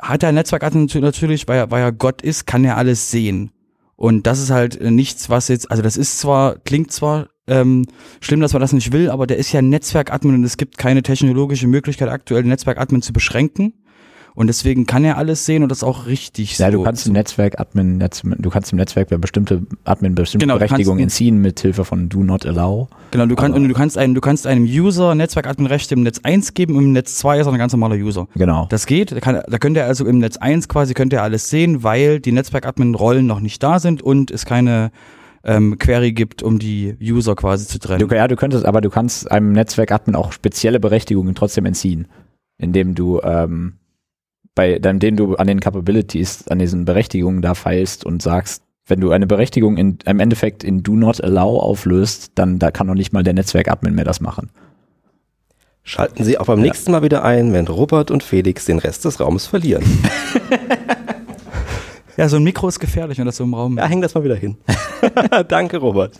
hat 0.00 0.22
der 0.22 0.32
Netzwerkadmin 0.32 0.88
natürlich, 1.00 1.48
weil 1.48 1.58
er, 1.58 1.70
weil 1.70 1.82
er 1.82 1.92
Gott 1.92 2.22
ist, 2.22 2.46
kann 2.46 2.64
er 2.64 2.76
alles 2.76 3.10
sehen. 3.10 3.50
Und 3.96 4.26
das 4.26 4.40
ist 4.40 4.50
halt 4.50 4.78
äh, 4.80 4.90
nichts, 4.90 5.30
was 5.30 5.48
jetzt, 5.48 5.70
also 5.70 5.82
das 5.82 5.96
ist 5.96 6.18
zwar, 6.18 6.58
klingt 6.58 6.92
zwar 6.92 7.28
ähm, 7.46 7.86
schlimm, 8.20 8.40
dass 8.40 8.52
man 8.52 8.60
das 8.60 8.72
nicht 8.72 8.92
will, 8.92 9.10
aber 9.10 9.26
der 9.26 9.38
ist 9.38 9.52
ja 9.52 9.62
Netzwerkadmin 9.62 10.34
und 10.34 10.44
es 10.44 10.56
gibt 10.56 10.78
keine 10.78 11.02
technologische 11.02 11.66
Möglichkeit, 11.66 12.08
aktuell 12.08 12.42
Netzwerkadmin 12.42 13.02
zu 13.02 13.12
beschränken. 13.12 13.72
Und 14.36 14.48
deswegen 14.48 14.84
kann 14.86 15.02
er 15.02 15.16
alles 15.16 15.46
sehen 15.46 15.62
und 15.62 15.70
das 15.70 15.78
ist 15.78 15.82
auch 15.82 16.04
richtig 16.06 16.58
Ja, 16.58 16.66
so. 16.70 16.76
du 16.78 16.82
kannst 16.84 17.06
im 17.06 17.14
Netzwerk 17.14 17.58
Admin, 17.58 17.98
du 17.98 18.50
kannst 18.50 18.70
im 18.70 18.76
Netzwerk 18.76 19.08
bei 19.08 19.16
bestimmte 19.16 19.62
Admin 19.84 20.14
bestimmte 20.14 20.44
Genau, 20.46 20.58
Berechtigungen 20.58 21.02
entziehen 21.02 21.40
mit 21.40 21.58
Hilfe 21.58 21.86
von 21.86 22.10
Do 22.10 22.22
Not 22.22 22.44
Allow. 22.44 22.88
Genau, 23.12 23.24
du, 23.24 23.34
kannst 23.34 23.54
Aber- 23.56 23.62
und 23.62 23.68
du 23.68 23.74
kannst 23.74 23.96
einem, 23.96 24.14
du 24.14 24.20
kannst 24.20 24.46
einem 24.46 24.64
User 24.64 25.14
Netzwerkadmin 25.14 25.66
Rechte 25.66 25.94
im 25.94 26.02
Netz 26.02 26.20
1 26.22 26.52
geben 26.52 26.76
und 26.76 26.84
im 26.84 26.92
Netz 26.92 27.16
2 27.16 27.40
ist 27.40 27.46
er 27.46 27.52
ein 27.54 27.58
ganz 27.58 27.72
normaler 27.72 27.94
User. 27.96 28.28
Genau. 28.34 28.66
Das 28.68 28.84
geht, 28.84 29.10
da, 29.12 29.20
kann, 29.20 29.40
da 29.48 29.56
könnt 29.58 29.74
ihr 29.78 29.86
also 29.86 30.04
im 30.04 30.18
Netz 30.18 30.36
1 30.36 30.68
quasi 30.68 30.92
könnt 30.92 31.14
ihr 31.14 31.22
alles 31.22 31.48
sehen, 31.48 31.82
weil 31.82 32.20
die 32.20 32.32
Netzwerkadmin-Rollen 32.32 33.24
noch 33.26 33.40
nicht 33.40 33.62
da 33.62 33.78
sind 33.80 34.02
und 34.02 34.30
es 34.30 34.44
keine 34.44 34.90
ähm, 35.44 35.78
Query 35.78 36.12
gibt, 36.12 36.42
um 36.42 36.58
die 36.58 36.94
User 37.00 37.36
quasi 37.36 37.66
zu 37.68 37.78
trennen. 37.78 38.06
Du, 38.06 38.14
ja, 38.14 38.28
du 38.28 38.36
könntest, 38.36 38.66
aber 38.66 38.82
du 38.82 38.90
kannst 38.90 39.30
einem 39.30 39.52
Netzwerkadmin 39.52 40.14
auch 40.14 40.32
spezielle 40.32 40.78
Berechtigungen 40.78 41.34
trotzdem 41.34 41.64
entziehen, 41.64 42.06
indem 42.58 42.94
du 42.94 43.20
ähm, 43.22 43.74
bei 44.56 44.80
deinem, 44.80 44.98
den 44.98 45.16
du 45.16 45.36
an 45.36 45.46
den 45.46 45.60
Capabilities, 45.60 46.48
an 46.48 46.58
diesen 46.58 46.84
Berechtigungen 46.84 47.42
da 47.42 47.54
feilst 47.54 48.04
und 48.04 48.20
sagst, 48.22 48.64
wenn 48.86 49.00
du 49.00 49.12
eine 49.12 49.28
Berechtigung 49.28 49.76
in, 49.76 49.98
im 50.04 50.18
Endeffekt 50.18 50.64
in 50.64 50.82
Do 50.82 50.94
Not 50.94 51.22
Allow 51.22 51.60
auflöst, 51.60 52.32
dann 52.34 52.58
da 52.58 52.72
kann 52.72 52.88
noch 52.88 52.94
nicht 52.94 53.12
mal 53.12 53.22
der 53.22 53.34
Netzwerkadmin 53.34 53.94
mehr 53.94 54.04
das 54.04 54.20
machen. 54.20 54.50
Schalten 55.84 56.24
Sie 56.24 56.38
auch 56.38 56.46
beim 56.46 56.60
nächsten 56.60 56.90
Mal 56.90 57.02
wieder 57.02 57.22
ein, 57.22 57.52
wenn 57.52 57.68
Robert 57.68 58.10
und 58.10 58.24
Felix 58.24 58.64
den 58.64 58.80
Rest 58.80 59.04
des 59.04 59.20
Raumes 59.20 59.46
verlieren. 59.46 59.84
Ja, 62.16 62.30
so 62.30 62.36
ein 62.36 62.44
Mikro 62.44 62.66
ist 62.68 62.80
gefährlich, 62.80 63.18
wenn 63.18 63.26
das 63.26 63.36
so 63.36 63.44
im 63.44 63.52
Raum 63.52 63.76
Ja, 63.76 63.86
häng 63.86 64.00
das 64.00 64.14
mal 64.14 64.24
wieder 64.24 64.36
hin. 64.36 64.56
Danke, 65.48 65.76
Robert. 65.76 66.14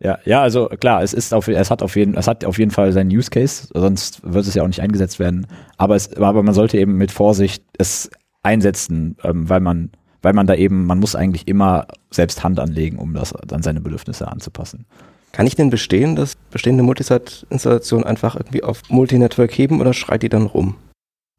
Ja, 0.00 0.18
ja, 0.24 0.42
also 0.42 0.68
klar, 0.68 1.02
es 1.02 1.12
ist 1.12 1.34
auf, 1.34 1.48
es 1.48 1.70
hat 1.70 1.82
auf 1.82 1.96
jeden, 1.96 2.16
es 2.16 2.28
hat 2.28 2.44
auf 2.44 2.58
jeden 2.58 2.70
Fall 2.70 2.92
seinen 2.92 3.10
Use 3.10 3.30
Case, 3.30 3.68
sonst 3.74 4.20
wird 4.22 4.46
es 4.46 4.54
ja 4.54 4.62
auch 4.62 4.68
nicht 4.68 4.80
eingesetzt 4.80 5.18
werden. 5.18 5.46
Aber 5.76 5.96
es, 5.96 6.16
aber 6.16 6.42
man 6.42 6.54
sollte 6.54 6.78
eben 6.78 6.96
mit 6.96 7.10
Vorsicht 7.10 7.64
es 7.78 8.10
einsetzen, 8.42 9.16
ähm, 9.24 9.48
weil 9.48 9.60
man, 9.60 9.90
weil 10.22 10.34
man 10.34 10.46
da 10.46 10.54
eben, 10.54 10.86
man 10.86 10.98
muss 10.98 11.16
eigentlich 11.16 11.48
immer 11.48 11.86
selbst 12.10 12.44
Hand 12.44 12.60
anlegen, 12.60 12.98
um 12.98 13.14
das 13.14 13.34
an 13.34 13.62
seine 13.62 13.80
Bedürfnisse 13.80 14.28
anzupassen. 14.28 14.86
Kann 15.32 15.46
ich 15.46 15.56
denn 15.56 15.70
bestehen, 15.70 16.16
dass 16.16 16.36
bestehende 16.50 16.82
Multisite-Installationen 16.82 18.06
einfach 18.06 18.34
irgendwie 18.36 18.62
auf 18.62 18.82
Multinetwork 18.88 19.52
heben 19.56 19.80
oder 19.80 19.92
schreit 19.92 20.22
die 20.22 20.28
dann 20.28 20.46
rum? 20.46 20.76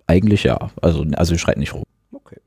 Eigentlich 0.05 0.43
ja, 0.43 0.69
also 0.81 1.05
also 1.15 1.37
schreit 1.37 1.57
nicht 1.57 1.73
rum. 1.73 1.83
Okay. 2.11 2.37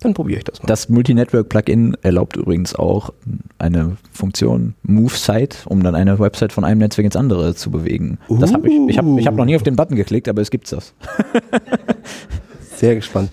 Dann 0.00 0.14
probiere 0.14 0.38
ich 0.38 0.44
das 0.44 0.62
mal. 0.62 0.66
Das 0.66 0.88
Multi-Network-Plugin 0.88 1.96
erlaubt 2.02 2.36
übrigens 2.36 2.74
auch 2.74 3.10
eine 3.58 3.96
Funktion 4.12 4.74
Move 4.82 5.14
Site, 5.14 5.58
um 5.66 5.82
dann 5.82 5.94
eine 5.94 6.18
Website 6.18 6.52
von 6.52 6.64
einem 6.64 6.78
Netzwerk 6.80 7.06
ins 7.06 7.16
andere 7.16 7.54
zu 7.54 7.70
bewegen. 7.70 8.18
Das 8.28 8.52
hab 8.52 8.64
ich 8.64 8.72
ich 8.88 8.98
habe 8.98 9.18
ich 9.18 9.26
hab 9.26 9.34
noch 9.34 9.44
nie 9.44 9.56
auf 9.56 9.62
den 9.62 9.76
Button 9.76 9.96
geklickt, 9.96 10.28
aber 10.28 10.42
es 10.42 10.50
gibt 10.50 10.70
das. 10.72 10.94
Sehr 12.76 12.94
gespannt. 12.94 13.32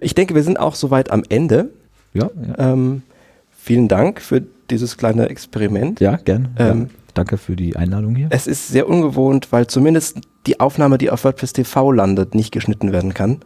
Ich 0.00 0.14
denke, 0.14 0.34
wir 0.34 0.42
sind 0.44 0.60
auch 0.60 0.74
soweit 0.76 1.10
am 1.10 1.24
Ende. 1.28 1.70
Ja, 2.14 2.30
ja, 2.56 2.72
Ähm, 2.72 3.02
vielen 3.50 3.88
Dank 3.88 4.20
für 4.20 4.42
dieses 4.70 4.96
kleine 4.96 5.28
Experiment. 5.28 5.98
ja 6.00 6.16
gern. 6.16 6.48
Ähm, 6.58 6.80
ja. 6.82 6.86
Danke 7.14 7.36
für 7.36 7.56
die 7.56 7.74
Einladung 7.74 8.14
hier. 8.14 8.28
Es 8.30 8.46
ist 8.46 8.68
sehr 8.68 8.88
ungewohnt, 8.88 9.48
weil 9.50 9.66
zumindest 9.66 10.20
die 10.46 10.60
Aufnahme, 10.60 10.98
die 10.98 11.10
auf 11.10 11.24
WordPress 11.24 11.52
TV 11.52 11.90
landet, 11.90 12.34
nicht 12.36 12.52
geschnitten 12.52 12.92
werden 12.92 13.12
kann. 13.12 13.40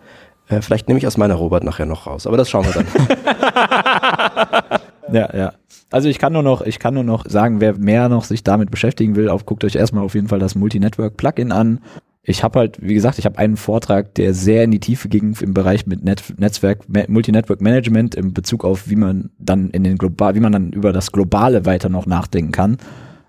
Äh, 0.48 0.60
vielleicht 0.60 0.88
nehme 0.88 0.98
ich 0.98 1.06
aus 1.06 1.16
meiner 1.16 1.34
Robert 1.36 1.64
nachher 1.64 1.86
noch 1.86 2.06
raus, 2.06 2.26
aber 2.26 2.36
das 2.36 2.50
schauen 2.50 2.66
wir 2.66 2.72
dann. 2.72 2.86
Ja, 5.12 5.34
ja. 5.36 5.52
Also 5.90 6.08
ich 6.08 6.18
kann 6.18 6.32
nur 6.32 6.42
noch, 6.42 6.62
ich 6.62 6.78
kann 6.78 6.94
nur 6.94 7.04
noch 7.04 7.26
sagen, 7.28 7.60
wer 7.60 7.76
mehr 7.78 8.08
noch 8.08 8.24
sich 8.24 8.42
damit 8.42 8.70
beschäftigen 8.70 9.14
will, 9.16 9.28
auf, 9.28 9.44
guckt 9.46 9.64
euch 9.64 9.74
erstmal 9.76 10.04
auf 10.04 10.14
jeden 10.14 10.28
Fall 10.28 10.38
das 10.38 10.54
Multi-Network-Plugin 10.54 11.52
an. 11.52 11.80
Ich 12.24 12.44
habe 12.44 12.60
halt, 12.60 12.78
wie 12.80 12.94
gesagt, 12.94 13.18
ich 13.18 13.26
habe 13.26 13.36
einen 13.38 13.56
Vortrag, 13.56 14.14
der 14.14 14.32
sehr 14.32 14.62
in 14.64 14.70
die 14.70 14.78
Tiefe 14.78 15.08
ging 15.08 15.36
im 15.40 15.54
Bereich 15.54 15.86
mit 15.86 16.04
Net 16.04 16.22
Netzwerk, 16.38 16.88
Ma- 16.88 17.04
Multi-Network-Management 17.08 18.14
in 18.14 18.32
Bezug 18.32 18.64
auf, 18.64 18.88
wie 18.88 18.96
man 18.96 19.30
dann 19.38 19.70
in 19.70 19.82
den 19.84 19.98
global, 19.98 20.34
wie 20.36 20.40
man 20.40 20.52
dann 20.52 20.70
über 20.70 20.92
das 20.92 21.10
Globale 21.12 21.66
weiter 21.66 21.88
noch 21.88 22.06
nachdenken 22.06 22.52
kann. 22.52 22.78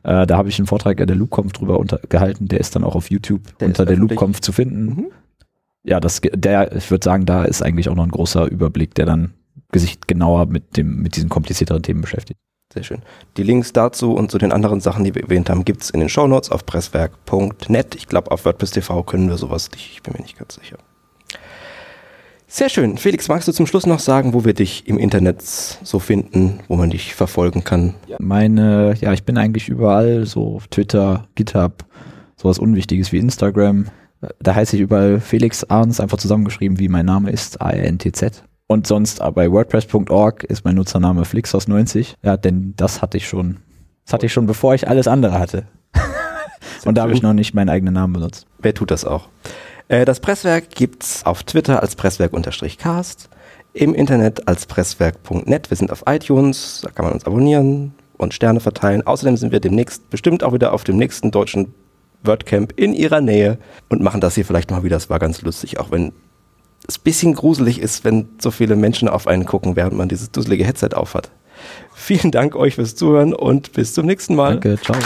Äh, 0.04 0.28
da 0.28 0.38
habe 0.38 0.50
ich 0.50 0.60
einen 0.60 0.68
Vortrag 0.68 1.00
in 1.00 1.08
der 1.08 1.16
LoopConf 1.16 1.54
drüber 1.54 1.80
unter, 1.80 1.98
gehalten, 2.08 2.48
der 2.48 2.60
ist 2.60 2.76
dann 2.76 2.84
auch 2.84 2.96
auf 2.96 3.10
YouTube 3.10 3.58
Der 3.58 3.70
unter 3.70 3.86
der. 3.86 3.98
LoopConf 3.98 4.42
zu 4.42 4.52
finden. 4.52 4.86
Mhm. 4.86 5.06
Ja, 5.84 6.00
das, 6.00 6.22
der, 6.22 6.76
ich 6.76 6.90
würde 6.92 7.04
sagen, 7.04 7.26
da 7.26 7.46
ist 7.46 7.62
eigentlich 7.64 7.90
auch 7.90 7.96
noch 7.96 8.04
ein 8.06 8.12
großer 8.12 8.46
Überblick, 8.46 8.94
der 8.96 9.06
dann 9.06 9.34
sich 9.80 10.02
genauer 10.02 10.46
mit 10.46 10.78
dem, 10.78 11.02
mit 11.02 11.16
diesen 11.16 11.30
komplizierteren 11.30 11.84
Themen 11.84 12.02
beschäftigt. 12.02 12.40
Sehr 12.74 12.84
schön. 12.84 13.04
Die 13.38 13.44
Links 13.44 13.72
dazu 13.72 14.14
und 14.14 14.32
zu 14.32 14.40
den 14.40 14.52
anderen 14.52 14.80
Sachen, 14.80 15.04
die 15.04 15.14
wir 15.14 15.24
erwähnt 15.24 15.50
haben, 15.50 15.64
gibt's 15.64 15.92
in 15.92 16.00
den 16.00 16.10
Shownotes 16.10 16.50
auf 16.50 16.66
presswerk.net. 16.66 17.94
Ich 17.96 18.08
glaube, 18.08 18.32
auf 18.32 18.46
WordPress 18.46 18.72
TV 18.72 19.04
können 19.04 19.30
wir 19.30 19.38
sowas 19.38 19.70
nicht. 19.72 19.92
Ich 19.94 20.02
bin 20.02 20.14
mir 20.14 20.22
nicht 20.22 20.40
ganz 20.40 20.56
sicher. 20.56 20.78
Sehr 22.48 22.70
schön. 22.70 22.98
Felix, 22.98 23.28
magst 23.28 23.48
du 23.48 23.52
zum 23.52 23.68
Schluss 23.68 23.86
noch 23.86 24.00
sagen, 24.00 24.34
wo 24.34 24.46
wir 24.46 24.54
dich 24.54 24.88
im 24.88 24.98
Internet 24.98 25.42
so 25.42 26.00
finden, 26.00 26.60
wo 26.68 26.76
man 26.76 26.90
dich 26.90 27.16
verfolgen 27.16 27.64
kann? 27.64 27.96
Meine, 28.20 28.96
ja, 29.02 29.14
ich 29.14 29.24
bin 29.24 29.38
eigentlich 29.38 29.70
überall, 29.70 30.26
so 30.26 30.62
Twitter, 30.70 31.28
GitHub, 31.36 31.86
sowas 32.36 32.60
Unwichtiges 32.60 33.12
wie 33.12 33.18
Instagram. 33.18 33.88
Da 34.40 34.56
heiße 34.56 34.76
ich 34.76 34.82
überall 34.82 35.20
Felix 35.20 35.64
Arns, 35.64 36.00
einfach 36.00 36.18
zusammengeschrieben, 36.18 36.80
wie 36.80 36.90
mein 36.90 37.06
Name 37.06 37.32
ist, 37.32 37.62
A-R-N-T-Z. 37.62 38.44
Und 38.68 38.88
sonst 38.88 39.20
äh, 39.20 39.32
bei 39.32 39.52
WordPress.org 39.52 40.44
ist 40.44 40.66
mein 40.66 40.76
Nutzername 40.76 41.24
Flixos90. 41.24 42.16
Ja, 42.24 42.38
denn 42.38 42.74
das 42.78 43.02
hatte 43.02 43.18
ich 43.18 43.28
schon. 43.28 43.58
Das 44.06 44.14
hatte 44.14 44.26
ich 44.26 44.34
schon, 44.34 44.48
bevor 44.48 44.74
ich 44.74 44.88
alles 44.88 45.08
andere 45.08 45.40
hatte. 45.40 45.66
Und 46.86 46.98
da 46.98 47.04
habe 47.04 47.14
ich 47.14 47.22
noch 47.22 47.34
nicht 47.34 47.54
meinen 47.54 47.70
eigenen 47.70 47.94
Namen 47.94 48.14
benutzt. 48.14 48.46
Wer 48.60 48.74
tut 48.74 48.92
das 48.92 49.06
auch? 49.06 49.30
Äh, 49.88 50.06
das 50.06 50.20
Presswerk 50.20 50.70
gibt's 50.70 51.26
auf 51.26 51.44
Twitter 51.44 51.82
als 51.82 51.96
Presswerk-Cast, 51.96 53.30
im 53.74 53.94
Internet 53.94 54.48
als 54.48 54.66
Presswerk.net. 54.66 55.70
Wir 55.70 55.78
sind 55.78 55.92
auf 55.92 56.04
iTunes, 56.06 56.82
da 56.84 56.90
kann 56.92 57.06
man 57.06 57.14
uns 57.14 57.26
abonnieren 57.26 57.94
und 58.18 58.34
Sterne 58.34 58.60
verteilen. 58.60 59.06
Außerdem 59.06 59.38
sind 59.38 59.52
wir 59.52 59.60
demnächst 59.60 60.10
bestimmt 60.10 60.44
auch 60.44 60.54
wieder 60.54 60.74
auf 60.74 60.84
dem 60.84 60.98
nächsten 60.98 61.32
deutschen 61.32 61.74
WordCamp 62.24 62.74
in 62.78 62.94
ihrer 62.94 63.22
Nähe 63.22 63.58
und 63.90 64.02
machen 64.02 64.22
das 64.22 64.36
hier 64.36 64.46
vielleicht 64.46 64.72
mal 64.72 64.84
wieder. 64.84 64.96
Das 64.96 65.10
war 65.10 65.20
ganz 65.20 65.42
lustig, 65.42 65.80
auch 65.80 65.92
wenn 65.92 66.14
es 66.88 66.98
ein 66.98 67.04
bisschen 67.04 67.34
gruselig 67.34 67.80
ist, 67.80 68.04
wenn 68.04 68.30
so 68.40 68.52
viele 68.52 68.76
Menschen 68.76 69.08
auf 69.08 69.28
einen 69.28 69.46
gucken, 69.46 69.76
während 69.76 69.96
man 69.96 70.10
dieses 70.10 70.32
dusselige 70.32 70.66
Headset 70.66 70.90
aufhat. 70.94 71.30
Vielen 71.94 72.32
Dank 72.32 72.56
euch 72.56 72.76
fürs 72.76 72.96
Zuhören 72.96 73.34
und 73.34 73.74
bis 73.74 73.94
zum 73.94 74.06
nächsten 74.06 74.36
Mal. 74.36 74.60
Danke, 74.60 74.78
ciao. 74.82 74.98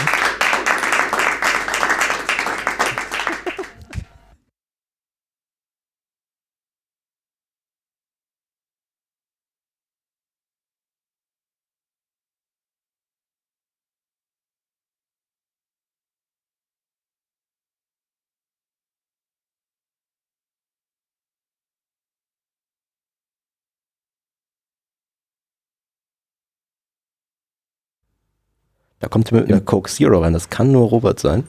Da 28.99 29.07
kommt 29.07 29.31
mit 29.31 29.47
einer 29.47 29.61
Coke 29.61 29.89
Zero 29.91 30.19
rein. 30.21 30.33
Das 30.33 30.49
kann 30.49 30.71
nur 30.71 30.87
Robert 30.89 31.19
sein. 31.19 31.43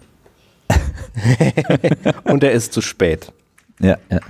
Und 2.24 2.44
er 2.44 2.52
ist 2.52 2.72
zu 2.72 2.80
spät. 2.80 3.32
Ja, 3.80 3.96
ja. 4.10 4.20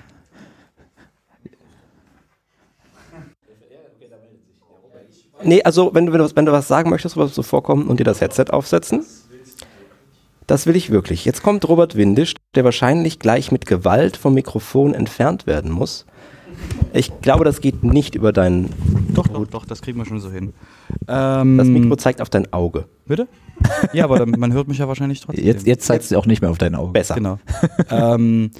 Nee, 5.42 5.62
also 5.62 5.94
wenn 5.94 6.06
du, 6.06 6.12
wenn 6.12 6.18
du, 6.18 6.24
was- 6.24 6.36
wenn 6.36 6.46
du 6.46 6.52
was 6.52 6.68
sagen 6.68 6.90
möchtest, 6.90 7.16
was 7.16 7.34
so 7.34 7.42
vorkommen 7.42 7.86
und 7.88 8.00
dir 8.00 8.04
das 8.04 8.20
Headset 8.20 8.46
aufsetzen, 8.50 9.04
das 10.46 10.66
will 10.66 10.74
ich 10.76 10.90
wirklich. 10.90 11.24
Jetzt 11.24 11.42
kommt 11.42 11.68
Robert 11.68 11.94
Windisch, 11.94 12.34
der 12.54 12.64
wahrscheinlich 12.64 13.18
gleich 13.18 13.52
mit 13.52 13.66
Gewalt 13.66 14.16
vom 14.16 14.34
Mikrofon 14.34 14.94
entfernt 14.94 15.46
werden 15.46 15.70
muss. 15.70 16.06
Ich 16.92 17.20
glaube, 17.20 17.44
das 17.44 17.60
geht 17.60 17.84
nicht 17.84 18.14
über 18.14 18.32
dein. 18.32 18.70
Doch, 19.14 19.26
doch, 19.28 19.46
doch, 19.46 19.64
das 19.64 19.82
kriegen 19.82 19.98
wir 19.98 20.04
schon 20.04 20.20
so 20.20 20.30
hin. 20.30 20.52
Ähm, 21.06 21.58
Das 21.58 21.66
Mikro 21.68 21.96
zeigt 21.96 22.20
auf 22.20 22.30
dein 22.30 22.52
Auge. 22.52 22.86
Bitte? 23.06 23.28
Ja, 23.92 24.04
aber 24.04 24.18
dann, 24.18 24.30
man 24.30 24.52
hört 24.52 24.68
mich 24.68 24.78
ja 24.78 24.86
wahrscheinlich 24.88 25.20
trotzdem. 25.20 25.44
Jetzt, 25.44 25.66
jetzt 25.66 25.86
zeigt 25.86 26.04
es 26.04 26.12
auch 26.12 26.26
nicht 26.26 26.40
mehr 26.42 26.50
auf 26.50 26.58
dein 26.58 26.74
Auge. 26.74 26.92
Besser. 26.92 27.14
Genau. 27.14 27.38
ähm, 27.90 28.50